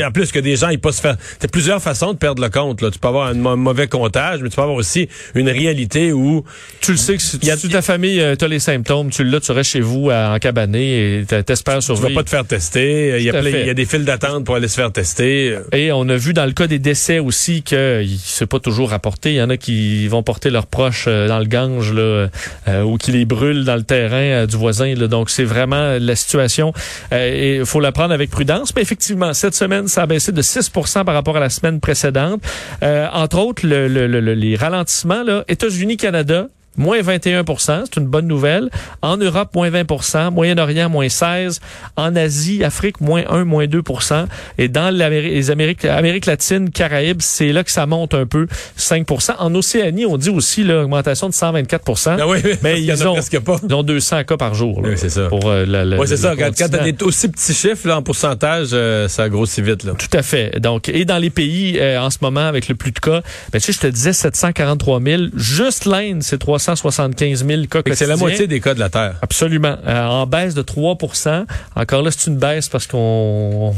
en 0.06 0.12
plus 0.12 0.32
que 0.32 0.40
des 0.40 0.56
gens, 0.56 0.70
ils 0.70 0.80
peuvent 0.80 0.94
se 0.94 1.02
faire. 1.02 1.18
T'as 1.40 1.48
plusieurs 1.48 1.82
façons 1.82 2.14
de 2.14 2.18
perdre 2.18 2.42
le 2.42 2.50
compte, 2.50 2.82
là. 2.82 2.92
Tu 2.92 3.00
peux 3.00 3.08
avoir 3.08 3.28
un 3.28 3.34
mauvais 3.34 3.88
comptage, 3.88 4.42
mais 4.42 4.50
tu 4.50 4.56
peux 4.56 4.62
avoir 4.62 4.78
aussi 4.78 5.10
une 5.36 5.50
réalité 5.50 6.12
où. 6.12 6.44
Tu 6.82 6.92
le 6.92 6.98
sais 6.98 7.16
que 7.16 7.22
si, 7.22 7.38
y 7.44 7.52
a, 7.52 7.58
ta 7.58 7.82
famille, 7.82 8.22
euh, 8.22 8.36
tu 8.36 8.46
as 8.46 8.48
les 8.48 8.60
symptômes, 8.60 9.10
tu 9.10 9.24
l'as, 9.24 9.40
tu 9.40 9.52
restes 9.52 9.72
chez 9.72 9.82
vous 9.82 10.10
en 10.10 10.38
cabané 10.40 11.20
et 11.20 11.26
t'espères 11.26 11.82
survivre. 11.84 12.08
Tu 12.08 12.14
vas 12.14 12.20
pas 12.20 12.24
te 12.24 12.30
faire 12.30 12.46
tester. 12.46 13.18
Il 13.18 13.24
y, 13.24 13.30
a, 13.30 13.74
des 13.74 13.86
files 13.86 14.06
d'attente 14.06 14.46
pour 14.46 14.56
aller 14.56 14.68
se 14.68 14.76
faire 14.76 14.92
tester. 14.92 15.58
Et 15.74 15.92
on 15.92 16.08
a 16.10 16.16
vu 16.16 16.34
dans 16.34 16.46
le 16.46 16.54
des 16.66 16.80
décès 16.80 17.20
aussi 17.20 17.62
que 17.62 18.04
c'est 18.24 18.48
pas 18.48 18.60
toujours 18.60 18.90
rapporté. 18.90 19.34
Il 19.34 19.36
y 19.36 19.42
en 19.42 19.50
a 19.50 19.58
qui 19.58 20.08
vont 20.08 20.24
porter 20.24 20.50
leurs 20.50 20.66
proches 20.66 21.06
euh, 21.08 21.28
dans 21.28 21.40
le 21.40 21.46
Gange 21.46 21.94
là, 21.94 22.30
euh, 22.68 22.84
ou 22.84 22.98
qui 22.98 23.12
les 23.12 23.26
brûlent 23.26 23.66
dans 23.66 23.76
le 23.76 23.84
terrain 23.84 24.16
euh, 24.16 24.48
du 24.48 24.56
voisin. 24.56 24.96
Là. 24.96 25.08
Donc 25.08 25.30
c'est 25.30 25.44
vraiment 25.44 25.98
la 26.00 26.16
situation. 26.16 26.74
Il 27.12 27.66
faut 27.66 27.80
la 27.80 27.92
prendre 27.92 28.14
avec 28.14 28.30
prudence. 28.30 28.74
Mais 28.76 28.82
effectivement, 28.82 29.34
cette 29.34 29.56
semaine, 29.56 29.88
ça 29.88 30.04
a 30.04 30.06
baissé 30.08 30.32
de 30.32 30.42
6% 30.42 31.04
par 31.04 31.14
rapport 31.14 31.38
à 31.38 31.40
la 31.40 31.50
semaine 31.50 31.80
précédente. 31.80 32.42
entre 32.82 33.38
autres, 33.40 33.68
le, 33.68 33.88
le, 33.88 34.08
les 34.08 34.56
ralentissements, 34.56 35.24
États-Unis, 35.48 35.98
Canada, 35.98 36.48
moins 36.78 37.00
21% 37.02 37.84
c'est 37.86 38.00
une 38.00 38.08
bonne 38.08 38.28
nouvelle. 38.28 38.70
En 39.02 39.18
Europe, 39.18 39.50
moins 39.56 39.70
20% 39.70 40.32
Moyen-Orient, 40.32 40.90
moins 40.90 41.10
16 41.10 41.60
En 41.96 42.16
Asie, 42.16 42.64
Afrique, 42.64 43.02
moins 43.02 43.24
1, 43.30 43.46
moins 43.46 43.66
2% 43.66 44.26
Et 44.58 44.68
dans 44.68 44.90
les 44.90 45.52
Amériques, 45.52 45.86
Amérique 45.86 46.26
latine, 46.26 46.70
Caraïbes, 46.70 47.22
c'est 47.22 47.52
là 47.52 47.64
que 47.64 47.72
ça 47.72 47.86
monte 47.86 48.14
un 48.14 48.26
peu, 48.26 48.48
5% 48.78 49.36
En 49.40 49.54
Océanie, 49.56 50.06
on 50.06 50.18
dit 50.18 50.30
aussi 50.30 50.64
l'augmentation 50.64 51.30
de 51.30 51.34
124 51.34 51.88
ah 52.08 52.28
oui, 52.28 52.40
mais 52.62 52.82
ils 52.82 53.08
ont, 53.08 53.16
pas. 53.44 53.58
ils 53.68 53.74
ont 53.74 53.84
200 53.84 54.24
cas 54.24 54.38
par 54.38 54.54
jour. 54.54 54.82
oui, 54.84 54.94
c'est 54.96 55.10
ça. 55.10 55.28
Pour, 55.28 55.42
euh, 55.46 55.66
oui, 55.98 56.08
c'est 56.08 56.18
ça. 56.18 56.36
Quand, 56.36 56.52
quand 56.58 56.70
des 56.70 56.96
aussi 57.04 57.30
petits 57.30 57.54
chiffres 57.54 57.88
là, 57.88 57.98
en 57.98 58.02
pourcentage, 58.02 58.70
euh, 58.74 59.08
ça 59.08 59.30
grossit 59.30 59.64
vite. 59.64 59.84
Là. 59.84 59.94
Tout 59.94 60.18
à 60.18 60.22
fait. 60.22 60.60
Donc, 60.60 60.90
et 60.90 61.06
dans 61.06 61.18
les 61.18 61.30
pays 61.30 61.78
euh, 61.80 62.00
en 62.00 62.10
ce 62.10 62.18
moment 62.22 62.48
avec 62.48 62.68
le 62.68 62.76
plus 62.76 62.92
de 62.92 63.00
cas, 63.00 63.22
ben, 63.52 63.60
tu 63.60 63.68
sais, 63.68 63.74
je 63.74 63.80
te 63.80 63.88
disais 63.88 64.14
743 64.14 65.02
000. 65.02 65.24
Juste 65.36 65.86
l'Inde, 65.86 66.24
c'est 66.24 66.38
300 66.38 66.67
175 66.76 67.46
000 67.46 67.62
cas 67.70 67.82
C'est 67.94 68.08
la 68.08 68.18
moitié 68.18 68.48
des 68.48 68.60
cas 68.60 68.74
de 68.74 68.80
la 68.80 68.90
Terre. 68.90 69.16
Absolument. 69.22 69.78
Euh, 69.86 70.06
en 70.06 70.26
baisse 70.28 70.54
de 70.54 70.62
3% 70.62 71.46
Encore 71.76 72.02
là, 72.02 72.12
c'est 72.12 72.30
une 72.30 72.38
baisse 72.38 72.68
parce 72.70 72.88
qu'on 72.88 73.74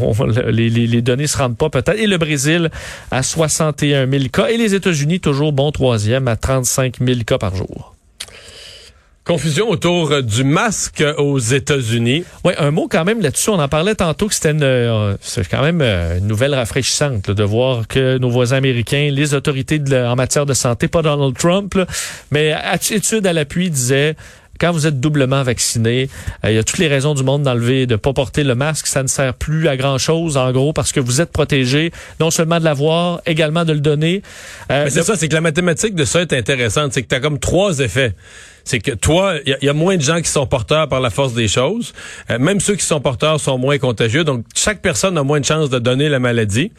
les, 0.48 0.70
les, 0.70 1.02
données 1.02 1.28
se 1.28 1.38
rendent 1.38 1.58
pas 1.58 1.70
peut-être. 1.70 2.00
Et 2.00 2.08
le 2.08 2.18
Brésil 2.18 2.70
à 3.12 3.24
61 3.24 4.10
000 4.10 4.24
cas. 4.32 4.48
Et 4.48 4.58
les 4.58 4.74
États-Unis, 4.74 5.20
toujours 5.20 5.54
bon 5.54 5.72
troisième 5.72 6.28
à 6.28 6.36
35 6.36 6.98
000 7.06 7.20
cas 7.26 7.38
par 7.38 7.56
jour. 7.56 7.96
Confusion 9.30 9.70
autour 9.70 10.24
du 10.24 10.44
masque 10.44 11.04
aux 11.20 11.38
États-Unis. 11.38 12.24
Oui, 12.44 12.54
un 12.58 12.72
mot 12.72 12.88
quand 12.90 13.06
même 13.06 13.22
là-dessus. 13.22 13.52
On 13.52 13.60
en 13.60 13.68
parlait 13.68 13.94
tantôt 13.94 14.28
que 14.28 14.34
c'était 14.34 14.56
euh, 14.60 15.18
c'est 15.22 15.48
quand 15.48 15.62
même 15.62 15.82
euh, 15.84 16.18
une 16.18 16.26
nouvelle 16.26 16.56
rafraîchissante 16.56 17.30
de 17.30 17.44
voir 17.44 17.88
que 17.88 18.18
nos 18.18 18.32
voisins 18.32 18.58
américains, 18.58 19.10
les 19.12 19.36
autorités 19.36 19.80
en 19.94 20.16
matière 20.16 20.48
de 20.48 20.56
santé, 20.56 20.88
pas 20.88 21.04
Donald 21.04 21.38
Trump, 21.38 21.78
mais 22.32 22.54
attitude 22.54 23.28
à 23.28 23.34
l'appui 23.34 23.70
disait 23.70 24.16
quand 24.60 24.72
vous 24.72 24.88
êtes 24.88 25.00
doublement 25.00 25.44
vacciné, 25.44 26.10
euh, 26.44 26.52
il 26.52 26.56
y 26.56 26.58
a 26.58 26.64
toutes 26.64 26.80
les 26.80 26.88
raisons 26.88 27.14
du 27.14 27.24
monde 27.24 27.44
d'enlever, 27.44 27.86
de 27.86 27.96
pas 27.96 28.14
porter 28.14 28.44
le 28.44 28.56
masque. 28.56 28.88
Ça 28.88 29.04
ne 29.04 29.08
sert 29.08 29.34
plus 29.34 29.68
à 29.68 29.78
grand 29.78 29.98
chose, 29.98 30.38
en 30.38 30.52
gros, 30.52 30.74
parce 30.74 30.92
que 30.92 31.00
vous 31.00 31.22
êtes 31.22 31.32
protégé, 31.32 31.92
non 32.20 32.32
seulement 32.32 32.60
de 32.60 32.66
l'avoir, 32.66 33.22
également 33.26 33.66
de 33.66 33.74
le 33.74 33.80
donner. 33.80 34.22
c'est 34.70 35.04
ça, 35.04 35.16
c'est 35.16 35.28
que 35.28 35.36
la 35.36 35.42
mathématique 35.42 35.96
de 35.96 36.06
ça 36.06 36.22
est 36.22 36.34
intéressante. 36.34 36.94
C'est 36.94 37.04
que 37.04 37.08
tu 37.08 37.16
as 37.16 37.20
comme 37.20 37.40
trois 37.40 37.80
effets 37.80 38.14
c'est 38.70 38.80
que 38.80 38.92
toi, 38.92 39.34
il 39.48 39.58
y, 39.64 39.70
a 39.70 39.74
moins 39.74 39.98
de 39.98 40.02
gens 40.04 40.22
qui 40.22 40.30
sont 40.30 40.46
porteurs 40.46 40.88
par 40.88 41.00
la 41.02 41.10
force 41.10 41.34
des 41.34 41.48
choses. 41.48 41.94
Euh, 42.30 42.38
même 42.38 42.60
ceux 42.60 42.76
qui 42.76 42.86
sont 42.86 43.02
porteurs 43.02 43.40
sont 43.40 43.58
moins 43.58 43.80
contagieux. 43.80 44.24
Donc, 44.24 44.46
chaque 44.54 44.80
personne 44.80 45.18
a 45.18 45.24
moins 45.24 45.40
de 45.40 45.46
chances 45.46 45.72
de 45.72 45.80
donner 45.80 46.08
la 46.08 46.20
maladie. 46.20 46.72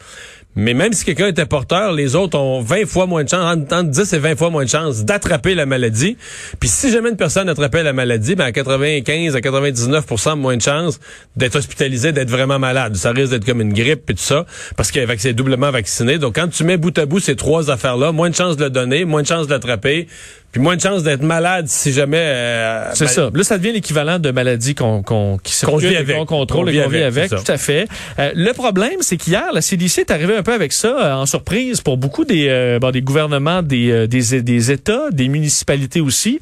Mais 0.55 0.73
même 0.73 0.91
si 0.91 1.05
quelqu'un 1.05 1.27
était 1.27 1.45
porteur, 1.45 1.93
les 1.93 2.15
autres 2.15 2.37
ont 2.37 2.61
20 2.61 2.85
fois 2.85 3.05
moins 3.05 3.23
de 3.23 3.29
chances, 3.29 3.55
entre 3.55 3.83
10 3.83 4.13
et 4.13 4.17
20 4.17 4.35
fois 4.35 4.49
moins 4.49 4.65
de 4.65 4.69
chances 4.69 5.05
d'attraper 5.05 5.55
la 5.55 5.65
maladie. 5.65 6.17
Puis 6.59 6.67
si 6.67 6.91
jamais 6.91 7.09
une 7.09 7.15
personne 7.15 7.47
attrapait 7.47 7.83
la 7.83 7.93
maladie, 7.93 8.35
ben 8.35 8.45
à 8.45 8.51
95 8.51 9.35
à 9.35 9.39
99% 9.39 10.35
moins 10.35 10.57
de 10.57 10.61
chances 10.61 10.99
d'être 11.37 11.55
hospitalisé, 11.55 12.11
d'être 12.11 12.29
vraiment 12.29 12.59
malade. 12.59 12.95
Ça 12.95 13.11
risque 13.11 13.31
d'être 13.31 13.45
comme 13.45 13.61
une 13.61 13.73
grippe 13.73 14.09
et 14.09 14.13
tout 14.13 14.21
ça, 14.21 14.45
parce 14.75 14.91
qu'il 14.91 15.01
est 15.01 15.33
doublement 15.33 15.71
vacciné. 15.71 16.17
Donc 16.17 16.35
quand 16.35 16.49
tu 16.49 16.63
mets 16.65 16.77
bout 16.77 16.97
à 16.97 17.05
bout 17.05 17.19
ces 17.19 17.35
trois 17.35 17.71
affaires-là, 17.71 18.11
moins 18.11 18.29
de 18.29 18.35
chances 18.35 18.57
de 18.57 18.65
le 18.65 18.69
donner, 18.69 19.05
moins 19.05 19.21
de 19.21 19.27
chances 19.27 19.47
de 19.47 19.53
l'attraper, 19.53 20.07
puis 20.51 20.61
moins 20.61 20.75
de 20.75 20.81
chances 20.81 21.03
d'être 21.03 21.23
malade 21.23 21.67
si 21.67 21.93
jamais. 21.93 22.17
Euh, 22.17 22.91
c'est 22.93 23.07
ça. 23.07 23.29
Là, 23.33 23.43
ça 23.43 23.57
devient 23.57 23.71
l'équivalent 23.71 24.19
de 24.19 24.31
maladie 24.31 24.75
qu'on 24.75 25.01
qu'on 25.01 25.37
qui 25.37 25.53
vit 25.79 25.95
avec, 25.95 26.17
qu'on 26.17 26.25
contrôle 26.25 26.69
et 26.69 26.81
qu'on 26.81 26.89
vit 26.89 27.03
avec. 27.03 27.29
Tout 27.29 27.37
à 27.47 27.57
fait. 27.57 27.87
Euh, 28.19 28.31
le 28.35 28.51
problème, 28.53 28.97
c'est 28.99 29.17
qu'hier, 29.17 29.51
la 29.53 29.61
CDC 29.61 30.01
est 30.01 30.11
arrivée 30.11 30.35
un 30.35 30.43
peu 30.43 30.53
avec 30.53 30.73
ça 30.73 30.87
euh, 30.87 31.13
en 31.13 31.25
surprise 31.25 31.81
pour 31.81 31.97
beaucoup 31.97 32.25
des 32.25 32.77
bon, 32.81 32.91
des 32.91 33.01
gouvernements, 33.01 33.61
des, 33.61 34.07
des 34.07 34.41
des 34.41 34.71
États, 34.71 35.09
des 35.11 35.29
municipalités 35.29 36.01
aussi 36.01 36.39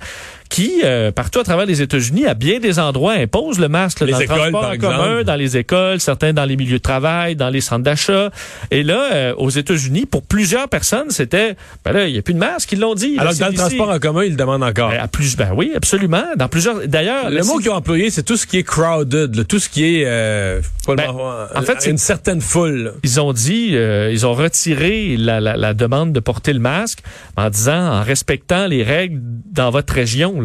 qui, 0.50 0.82
euh, 0.84 1.12
partout 1.12 1.40
à 1.40 1.44
travers 1.44 1.68
les 1.68 1.82
États-Unis, 1.82 2.26
à 2.26 2.34
bien 2.34 2.60
des 2.60 2.80
endroits, 2.80 3.14
imposent 3.14 3.60
le 3.60 3.70
masque 3.70 4.00
dans 4.00 4.18
le 4.18 4.26
transport 4.26 4.72
en 4.72 4.78
commun, 4.78 5.24
dans 5.24 5.36
les 5.36 5.58
écoles, 5.58 6.00
certains 6.00 6.34
dans 6.34 6.46
les 6.46 6.58
milieux 6.58 6.80
de 6.80 6.84
travail, 6.84 7.36
dans 7.36 7.50
les 7.50 7.62
centres 7.62 7.84
d'achat. 7.84 8.32
Et 8.72 8.82
là, 8.82 9.14
euh, 9.14 9.34
aux 9.38 9.52
États-Unis, 9.52 10.08
pour 10.08 10.24
plusieurs 10.24 10.68
personnes, 10.68 11.12
c'était, 11.12 11.56
ben 11.86 11.92
là, 11.92 12.08
il 12.08 12.14
n'y 12.14 12.20
a 12.20 12.24
plus 12.24 12.34
de 12.34 12.40
masque, 12.40 12.72
ils 12.72 12.80
l'ont 12.80 12.96
dit. 12.96 13.16
Alors 13.20 13.34
que 13.34 13.40
dans 13.40 13.50
le 13.50 13.54
transport 13.54 13.90
en 13.90 14.00
commun, 14.00 14.24
ils 14.24 14.32
le 14.32 14.38
demandent 14.38 14.64
encore. 14.64 14.90
Ben, 14.90 15.00
à 15.00 15.08
plus, 15.08 15.38
ben 15.38 15.52
oui, 15.56 15.72
absolument. 15.76 16.24
Dans 16.36 16.48
plusieurs, 16.48 16.88
d'ailleurs. 16.88 17.30
Le 17.30 17.44
mot 17.44 17.60
qu'ils 17.60 17.70
ont 17.70 17.76
employé, 17.76 18.10
c'est 18.10 18.24
tout 18.24 18.38
ce 18.38 18.48
qui 18.48 18.58
est 18.58 18.64
crowded, 18.64 19.46
tout 19.48 19.60
ce 19.60 19.70
qui 19.70 19.98
est, 19.98 20.04
euh, 20.08 20.62
ben, 20.88 21.16
en 21.56 21.62
fait, 21.62 21.86
une 21.86 22.00
certaine 22.00 22.42
foule. 22.42 22.94
Ils 23.04 23.22
ont 23.22 23.34
dit, 23.34 23.72
euh, 23.74 24.10
ils 24.12 24.26
ont 24.26 24.34
retiré 24.34 25.16
la, 25.16 25.40
la, 25.40 25.56
la 25.58 25.76
demande 25.76 26.12
de 26.12 26.20
porter 26.20 26.54
le 26.54 26.60
masque 26.60 27.00
en 27.38 27.52
disant, 27.52 28.00
en 28.00 28.04
respectant 28.04 28.66
les 28.66 28.82
règles 28.82 29.20
dans 29.52 29.70
votre 29.70 29.94
région. 29.94 30.39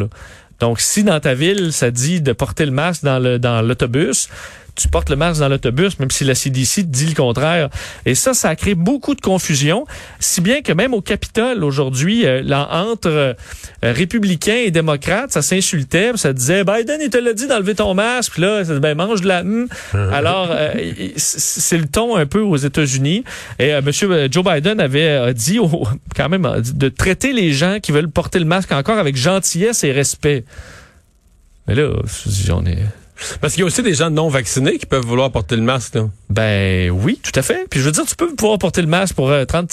Donc, 0.61 0.81
si 0.81 1.05
dans 1.05 1.19
ta 1.21 1.35
ville, 1.35 1.73
ça 1.73 1.91
dit 1.91 2.21
de 2.21 2.33
porter 2.33 2.65
le 2.65 2.73
masque 2.73 3.05
dans 3.05 3.63
l'autobus, 3.63 4.29
tu 4.75 4.89
portes 4.89 5.11
le 5.11 5.17
masque 5.17 5.41
dans 5.41 5.49
l'autobus, 5.49 5.99
même 5.99 6.11
si 6.11 6.25
la 6.25 6.35
CDC 6.35 6.83
dit 6.83 7.07
le 7.07 7.15
contraire. 7.15 7.69
Et 8.07 8.15
ça, 8.15 8.35
ça 8.35 8.49
a 8.49 8.57
créé 8.57 8.75
beaucoup 8.75 9.15
de 9.15 9.21
confusion, 9.21 9.87
si 10.19 10.41
bien 10.41 10.63
que 10.63 10.73
même 10.73 10.95
au 10.95 11.01
Capitole 11.01 11.63
aujourd'hui, 11.63 12.27
euh, 12.27 12.43
entre 12.71 13.09
euh, 13.09 13.35
républicains 13.83 14.63
et 14.65 14.71
démocrates, 14.71 15.33
ça 15.33 15.43
s'insultait, 15.43 16.13
ça 16.17 16.33
disait 16.33 16.65
Biden, 16.65 16.99
il 17.01 17.11
te 17.11 17.19
l'a 17.19 17.33
dit 17.33 17.47
d'enlever 17.47 17.75
ton 17.75 17.95
masque, 17.95 18.33
puis 18.33 18.43
là, 18.43 18.63
ben 18.81 18.95
mange 18.95 19.21
de 19.21 19.29
la. 19.29 19.41
Hum. 19.41 19.69
Alors, 20.13 20.49
euh, 20.51 20.73
c'est 21.17 21.79
le 21.79 21.87
ton 21.87 22.17
un 22.17 22.27
peu 22.27 22.41
aux 22.41 22.57
États-Unis. 22.57 23.25
Et 23.59 23.81
Monsieur 23.81 24.29
Joe 24.31 24.45
Biden 24.45 24.81
avait 24.81 25.33
dit, 25.35 25.59
quand 26.17 26.29
même, 26.29 26.63
de 26.75 26.89
traiter 26.89 27.33
les 27.33 27.53
gens 27.53 27.79
qui 27.81 27.93
veulent 27.93 28.11
porter 28.11 28.39
le 28.39 28.45
masque 28.45 28.73
encore 28.73 28.99
avec 28.99 29.17
gentillesse 29.17 29.85
et 29.85 29.93
respect. 29.93 30.45
Mais 31.67 31.75
là, 31.75 31.91
on 32.51 32.67
est 32.67 32.79
parce 33.41 33.55
qu'il 33.55 33.61
y 33.61 33.63
a 33.63 33.67
aussi 33.67 33.83
des 33.83 33.95
gens 33.95 34.11
non 34.11 34.29
vaccinés 34.29 34.79
qui 34.79 34.87
peuvent 34.87 35.05
vouloir 35.05 35.31
porter 35.31 35.57
le 35.57 35.63
masque. 35.63 35.97
Ben 36.31 36.91
oui, 36.91 37.21
tout 37.23 37.39
à 37.39 37.43
fait. 37.43 37.67
Puis 37.71 37.81
je 37.81 37.85
veux 37.85 37.93
dire, 37.93 38.05
tu 38.05 38.17
peux 38.17 38.35
pouvoir 38.35 38.59
porter 38.59 38.81
le 38.83 38.89
masque 38.89 39.15
pour 39.15 39.33
30... 39.47 39.55
Euh, 39.55 39.67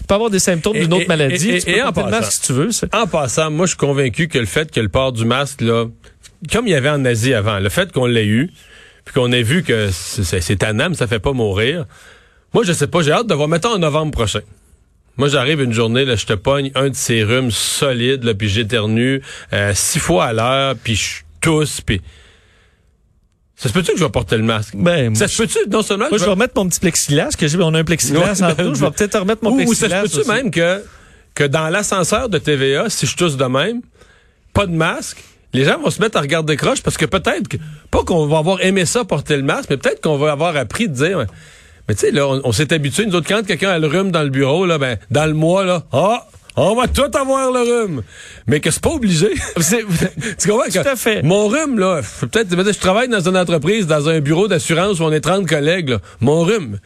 tu 0.00 0.06
peux 0.06 0.14
avoir 0.14 0.30
des 0.30 0.38
symptômes 0.38 0.78
d'une 0.78 0.92
autre 0.92 1.08
maladie. 1.08 1.50
Et, 1.50 1.60
tu 1.60 1.66
peux 1.66 1.82
porter 1.82 2.02
le 2.02 2.10
masque 2.10 2.32
si 2.32 2.40
tu 2.42 2.52
veux. 2.52 2.70
En 2.92 3.06
passant, 3.06 3.50
moi, 3.50 3.66
je 3.66 3.70
suis 3.70 3.78
convaincu 3.78 4.28
que 4.28 4.38
le 4.38 4.46
fait 4.46 4.70
que 4.70 4.80
le 4.80 4.88
port 4.88 5.12
du 5.12 5.24
masque, 5.24 5.60
là, 5.60 5.86
comme 6.52 6.66
il 6.66 6.70
y 6.70 6.74
avait 6.74 6.90
en 6.90 7.04
Asie 7.04 7.34
avant, 7.34 7.58
le 7.58 7.68
fait 7.68 7.92
qu'on 7.92 8.06
l'ait 8.06 8.26
eu, 8.26 8.50
puis 9.04 9.14
qu'on 9.14 9.30
ait 9.32 9.42
vu 9.42 9.62
que 9.62 9.90
c'est 9.92 10.64
un 10.64 10.80
âme, 10.80 10.94
ça 10.94 11.06
fait 11.06 11.18
pas 11.18 11.32
mourir. 11.32 11.86
Moi, 12.54 12.64
je 12.64 12.72
sais 12.72 12.86
pas, 12.86 13.02
j'ai 13.02 13.12
hâte 13.12 13.26
de 13.26 13.34
voir, 13.34 13.48
mettons 13.48 13.74
en 13.74 13.78
novembre 13.78 14.12
prochain. 14.12 14.40
Moi, 15.16 15.28
j'arrive 15.28 15.60
une 15.60 15.72
journée, 15.72 16.04
là, 16.04 16.16
je 16.16 16.26
te 16.26 16.32
pogne 16.32 16.70
un 16.74 16.88
de 16.88 16.94
ces 16.94 17.22
rhumes 17.22 17.50
solides, 17.50 18.24
là, 18.24 18.34
puis 18.34 18.48
j'éternue 18.48 19.22
euh, 19.52 19.72
six 19.74 19.98
fois 19.98 20.26
à 20.26 20.32
l'heure, 20.32 20.74
puis 20.82 20.94
je 20.94 21.22
tousse, 21.40 21.80
puis 21.80 22.00
ça 23.60 23.68
se 23.68 23.74
peut-tu 23.74 23.92
que 23.92 23.98
je 23.98 24.04
vais 24.04 24.10
porter 24.10 24.38
le 24.38 24.42
masque? 24.42 24.72
Ben, 24.74 25.14
ça 25.14 25.28
se 25.28 25.36
peut-tu, 25.36 25.58
non 25.68 25.82
seulement. 25.82 26.06
Moi, 26.08 26.16
je 26.16 26.24
vais 26.24 26.30
remettre 26.30 26.54
mon 26.56 26.66
petit 26.66 26.80
plexiglas, 26.80 27.36
que 27.38 27.46
j'ai, 27.46 27.58
on 27.58 27.74
a 27.74 27.80
un 27.80 27.84
plexiglas 27.84 28.40
en 28.42 28.54
tout. 28.54 28.74
Je 28.74 28.80
vais 28.80 28.90
peut-être 28.90 29.18
remettre 29.18 29.44
mon 29.44 29.54
plexiglas. 29.54 30.04
Ou 30.04 30.06
ça 30.06 30.08
se 30.08 30.16
peut-tu 30.16 30.28
même 30.30 30.50
que, 30.50 30.82
que 31.34 31.44
dans 31.44 31.68
l'ascenseur 31.68 32.30
de 32.30 32.38
TVA, 32.38 32.88
si 32.88 33.04
je 33.04 33.14
tousse 33.14 33.36
de 33.36 33.44
même, 33.44 33.82
pas 34.54 34.64
de 34.64 34.72
masque, 34.72 35.22
les 35.52 35.64
gens 35.64 35.78
vont 35.78 35.90
se 35.90 36.00
mettre 36.00 36.16
à 36.16 36.22
regarder 36.22 36.56
croche 36.56 36.82
parce 36.82 36.96
que 36.96 37.04
peut-être 37.04 37.48
que, 37.48 37.58
pas 37.90 38.02
qu'on 38.02 38.26
va 38.26 38.38
avoir 38.38 38.62
aimé 38.62 38.86
ça 38.86 39.04
porter 39.04 39.36
le 39.36 39.42
masque, 39.42 39.68
mais 39.68 39.76
peut-être 39.76 40.00
qu'on 40.00 40.16
va 40.16 40.32
avoir 40.32 40.56
appris 40.56 40.88
de 40.88 40.94
dire, 40.94 41.26
mais 41.86 41.94
tu 41.94 42.00
sais, 42.00 42.12
là, 42.12 42.26
on, 42.26 42.52
s'est 42.52 42.72
habitué, 42.72 43.04
nous 43.04 43.14
autres, 43.14 43.28
quand 43.28 43.44
quelqu'un 43.44 43.72
a 43.72 43.78
le 43.78 43.88
rhume 43.88 44.10
dans 44.10 44.22
le 44.22 44.30
bureau, 44.30 44.64
là, 44.64 44.78
ben, 44.78 44.96
dans 45.10 45.26
le 45.26 45.34
mois, 45.34 45.66
là, 45.66 45.82
ah, 45.92 46.26
on 46.62 46.74
va 46.74 46.88
tout 46.88 47.10
avoir 47.14 47.50
le 47.52 47.60
rhume. 47.60 48.02
Mais 48.46 48.60
que 48.60 48.70
c'est 48.70 48.82
pas 48.82 48.90
obligé. 48.90 49.28
tu 50.38 50.48
comprends? 50.48 50.70
Tout 50.70 50.88
à 50.88 50.96
fait. 50.96 51.22
Mon 51.22 51.48
rhume, 51.48 51.78
là, 51.78 52.00
peut-être, 52.20 52.50
je 52.50 52.78
travaille 52.78 53.08
dans 53.08 53.26
une 53.26 53.36
entreprise, 53.36 53.86
dans 53.86 54.08
un 54.08 54.20
bureau 54.20 54.48
d'assurance 54.48 55.00
où 55.00 55.04
on 55.04 55.12
est 55.12 55.20
30 55.20 55.46
collègues, 55.46 55.96
Mon 56.20 56.42
rhume 56.42 56.78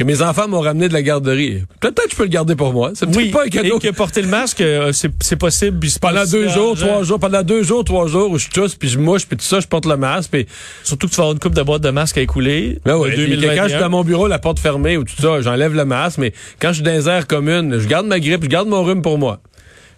que 0.00 0.04
mes 0.04 0.22
enfants 0.22 0.48
m'ont 0.48 0.60
ramené 0.60 0.88
de 0.88 0.94
la 0.94 1.02
garderie. 1.02 1.62
Peut-être 1.78 2.04
que 2.04 2.10
je 2.12 2.16
peux 2.16 2.22
le 2.22 2.30
garder 2.30 2.56
pour 2.56 2.72
moi. 2.72 2.92
C'est 2.94 3.14
oui, 3.14 3.28
pas 3.28 3.44
un 3.44 3.48
cadeau. 3.48 3.76
Et 3.76 3.80
que 3.80 3.94
porter 3.94 4.22
le 4.22 4.28
masque, 4.28 4.62
euh, 4.62 4.92
c'est 4.92 5.36
possible. 5.36 5.86
pendant 6.00 6.24
deux 6.24 6.48
jours, 6.48 6.74
trois 6.74 7.02
jours, 7.02 7.20
pendant 7.20 7.42
deux 7.42 7.62
jours, 7.62 7.84
trois 7.84 8.06
jours 8.06 8.30
où 8.30 8.38
je 8.38 8.48
tousse, 8.48 8.74
puis 8.76 8.88
je 8.88 8.98
mouche, 8.98 9.26
puis 9.26 9.36
tout 9.36 9.44
ça, 9.44 9.60
je 9.60 9.66
porte 9.66 9.84
le 9.84 9.98
masque. 9.98 10.30
Puis... 10.32 10.46
Surtout 10.84 11.06
que 11.06 11.12
tu 11.12 11.16
vas 11.18 11.24
avoir 11.24 11.34
une 11.34 11.38
coupe 11.38 11.54
de 11.54 11.62
boîte 11.62 11.82
de 11.82 11.90
masque 11.90 12.16
à 12.16 12.22
écouler. 12.22 12.78
Ben 12.86 12.96
oui, 12.96 13.10
quand 13.54 13.64
je 13.64 13.68
suis 13.68 13.78
dans 13.78 13.90
mon 13.90 14.02
bureau, 14.02 14.26
la 14.26 14.38
porte 14.38 14.58
fermée 14.58 14.96
ou 14.96 15.04
tout 15.04 15.20
ça, 15.20 15.42
j'enlève 15.42 15.74
le 15.74 15.84
masque. 15.84 16.16
Mais 16.16 16.32
quand 16.58 16.68
je 16.68 16.76
suis 16.76 16.82
dans 16.82 16.92
les 16.92 17.06
airs 17.06 17.26
communes, 17.26 17.78
je 17.78 17.86
garde 17.86 18.06
ma 18.06 18.20
grippe, 18.20 18.44
je 18.44 18.48
garde 18.48 18.68
mon 18.68 18.82
rhume 18.82 19.02
pour 19.02 19.18
moi. 19.18 19.40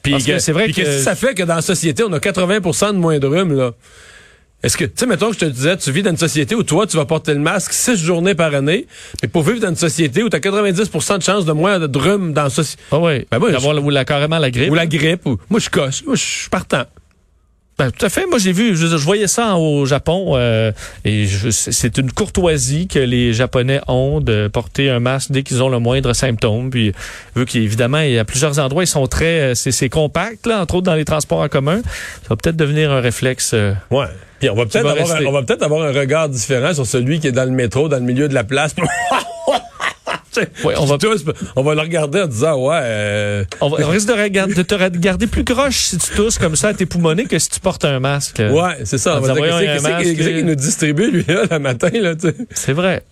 Puis 0.03 0.17
c'est 0.21 0.51
vrai 0.51 0.73
que, 0.73 0.81
que 0.81 0.99
ça 0.99 1.15
fait 1.15 1.35
que 1.35 1.45
dans 1.45 1.55
la 1.55 1.63
société, 1.63 2.03
on 2.03 2.13
a 2.13 2.19
80% 2.19 2.89
de 2.89 2.99
moins 2.99 3.21
de 3.21 3.27
rhume, 3.29 3.57
là. 3.57 3.71
Est-ce 4.63 4.77
que, 4.77 4.85
tu 4.85 4.93
sais, 4.97 5.07
mettons 5.07 5.29
que 5.29 5.35
je 5.35 5.41
te 5.41 5.45
disais, 5.45 5.77
tu 5.77 5.91
vis 5.91 6.03
dans 6.03 6.11
une 6.11 6.17
société 6.17 6.55
où 6.55 6.63
toi, 6.63 6.87
tu 6.87 6.97
vas 6.97 7.05
porter 7.05 7.35
le 7.35 7.41
masque 7.41 7.73
six 7.73 7.97
journées 7.97 8.37
par 8.37 8.55
année, 8.55 8.87
mais 9.21 9.29
pour 9.29 9.43
vivre 9.43 9.59
dans 9.59 9.71
une 9.71 9.77
société 9.77 10.23
où 10.23 10.29
tu 10.29 10.37
as 10.37 10.41
90% 10.41 11.19
de 11.19 11.23
chances 11.23 11.45
de 11.45 11.53
moins 11.53 11.81
de 11.81 11.99
rhume 11.99 12.33
dans 12.33 12.45
la 12.45 12.51
société. 12.51 12.83
Ah 12.93 13.01
oui. 13.01 13.27
Ben, 13.31 13.41
D'avoir 13.41 13.83
ou 13.83 13.91
la, 13.91 14.05
carrément 14.05 14.39
la 14.39 14.51
grippe. 14.51 14.71
Ou 14.71 14.75
la 14.75 14.87
grippe. 14.87 15.27
Ou, 15.27 15.37
moi, 15.51 15.59
je 15.59 15.69
coche. 15.69 16.05
Moi, 16.07 16.15
je 16.15 16.23
suis 16.23 16.49
partant. 16.49 16.85
Ben, 17.83 17.91
tout 17.91 18.07
à 18.07 18.09
fait. 18.09 18.27
Moi, 18.27 18.39
j'ai 18.39 18.53
vu, 18.53 18.77
je, 18.77 18.95
voyais 18.95 19.27
ça 19.27 19.57
au 19.57 19.87
Japon 19.87 20.35
euh, 20.37 20.71
et 21.05 21.27
c'est 21.51 21.99
une 21.99 22.13
courtoisie 22.13 22.87
que 22.87 23.01
les 23.01 23.33
Japonais 23.33 23.81
ont 23.89 24.21
de 24.21 24.47
porter 24.47 24.89
un 24.89 25.01
masque 25.01 25.33
dès 25.33 25.43
qu'ils 25.43 25.65
ont 25.65 25.69
le 25.69 25.81
moindre 25.81 26.13
symptôme. 26.13 26.71
Puis, 26.71 26.93
vu 27.35 27.45
qu'évidemment, 27.45 27.99
il 27.99 28.13
y 28.13 28.19
a 28.21 28.25
plusieurs 28.25 28.61
endroits, 28.61 28.85
ils 28.85 28.87
sont 28.87 29.09
très, 29.09 29.51
euh, 29.51 29.55
c'est 29.57 29.89
compact, 29.89 30.47
là, 30.47 30.61
entre 30.61 30.77
autres 30.77 30.87
dans 30.87 30.95
les 30.95 31.05
transports 31.05 31.41
en 31.41 31.49
commun. 31.49 31.83
Ça 32.23 32.29
va 32.31 32.37
peut-être 32.37 32.57
devenir 32.57 32.93
un 32.93 33.01
réflexe. 33.01 33.51
Euh, 33.53 33.73
ouais. 33.91 34.07
Puis 34.39 34.49
on 34.49 34.55
va 34.55 34.67
peut-être 34.67 34.87
avoir, 34.87 35.21
on 35.27 35.33
va 35.33 35.43
peut-être 35.43 35.63
avoir 35.65 35.83
un 35.83 35.93
regard 35.93 36.29
différent 36.29 36.73
sur 36.75 36.87
celui 36.87 37.19
qui 37.19 37.27
est 37.27 37.33
dans 37.33 37.45
le 37.45 37.51
métro, 37.51 37.89
dans 37.89 37.99
le 37.99 38.05
milieu 38.05 38.29
de 38.29 38.35
la 38.35 38.45
place. 38.45 38.77
on, 40.65 40.85
va, 40.85 40.97
on 41.57 41.63
va 41.63 41.75
le 41.75 41.81
regarder 41.81 42.23
en 42.23 42.27
disant 42.27 42.57
ouais. 42.57 42.81
Euh, 42.83 43.45
on, 43.61 43.69
va, 43.69 43.87
risque 43.89 44.09
de, 44.09 44.13
regarder, 44.13 44.55
de 44.55 44.63
te 44.63 44.75
regarder 44.75 45.27
plus 45.27 45.45
croche 45.45 45.87
si 45.87 45.99
tu 45.99 46.11
tousses 46.15 46.39
comme 46.39 46.57
ça 46.57 46.69
à 46.69 46.75
tes 46.75 46.87
poumonnés 46.87 47.27
que 47.27 47.39
si 47.39 47.51
tu 47.51 47.61
portes 47.61 47.85
un 47.85 48.01
masque. 48.01 48.39
Ouais, 48.39 48.79
c'est 48.85 48.99
ça. 48.99 49.21
Qu'est-ce 49.21 50.13
qu'il 50.13 50.47
nous 50.47 50.55
distribue 50.55 51.11
lui 51.11 51.25
là 51.29 51.45
le 51.51 51.59
matin 51.59 51.91
là 51.93 52.15
C'est 52.51 52.73
vrai. 52.73 53.03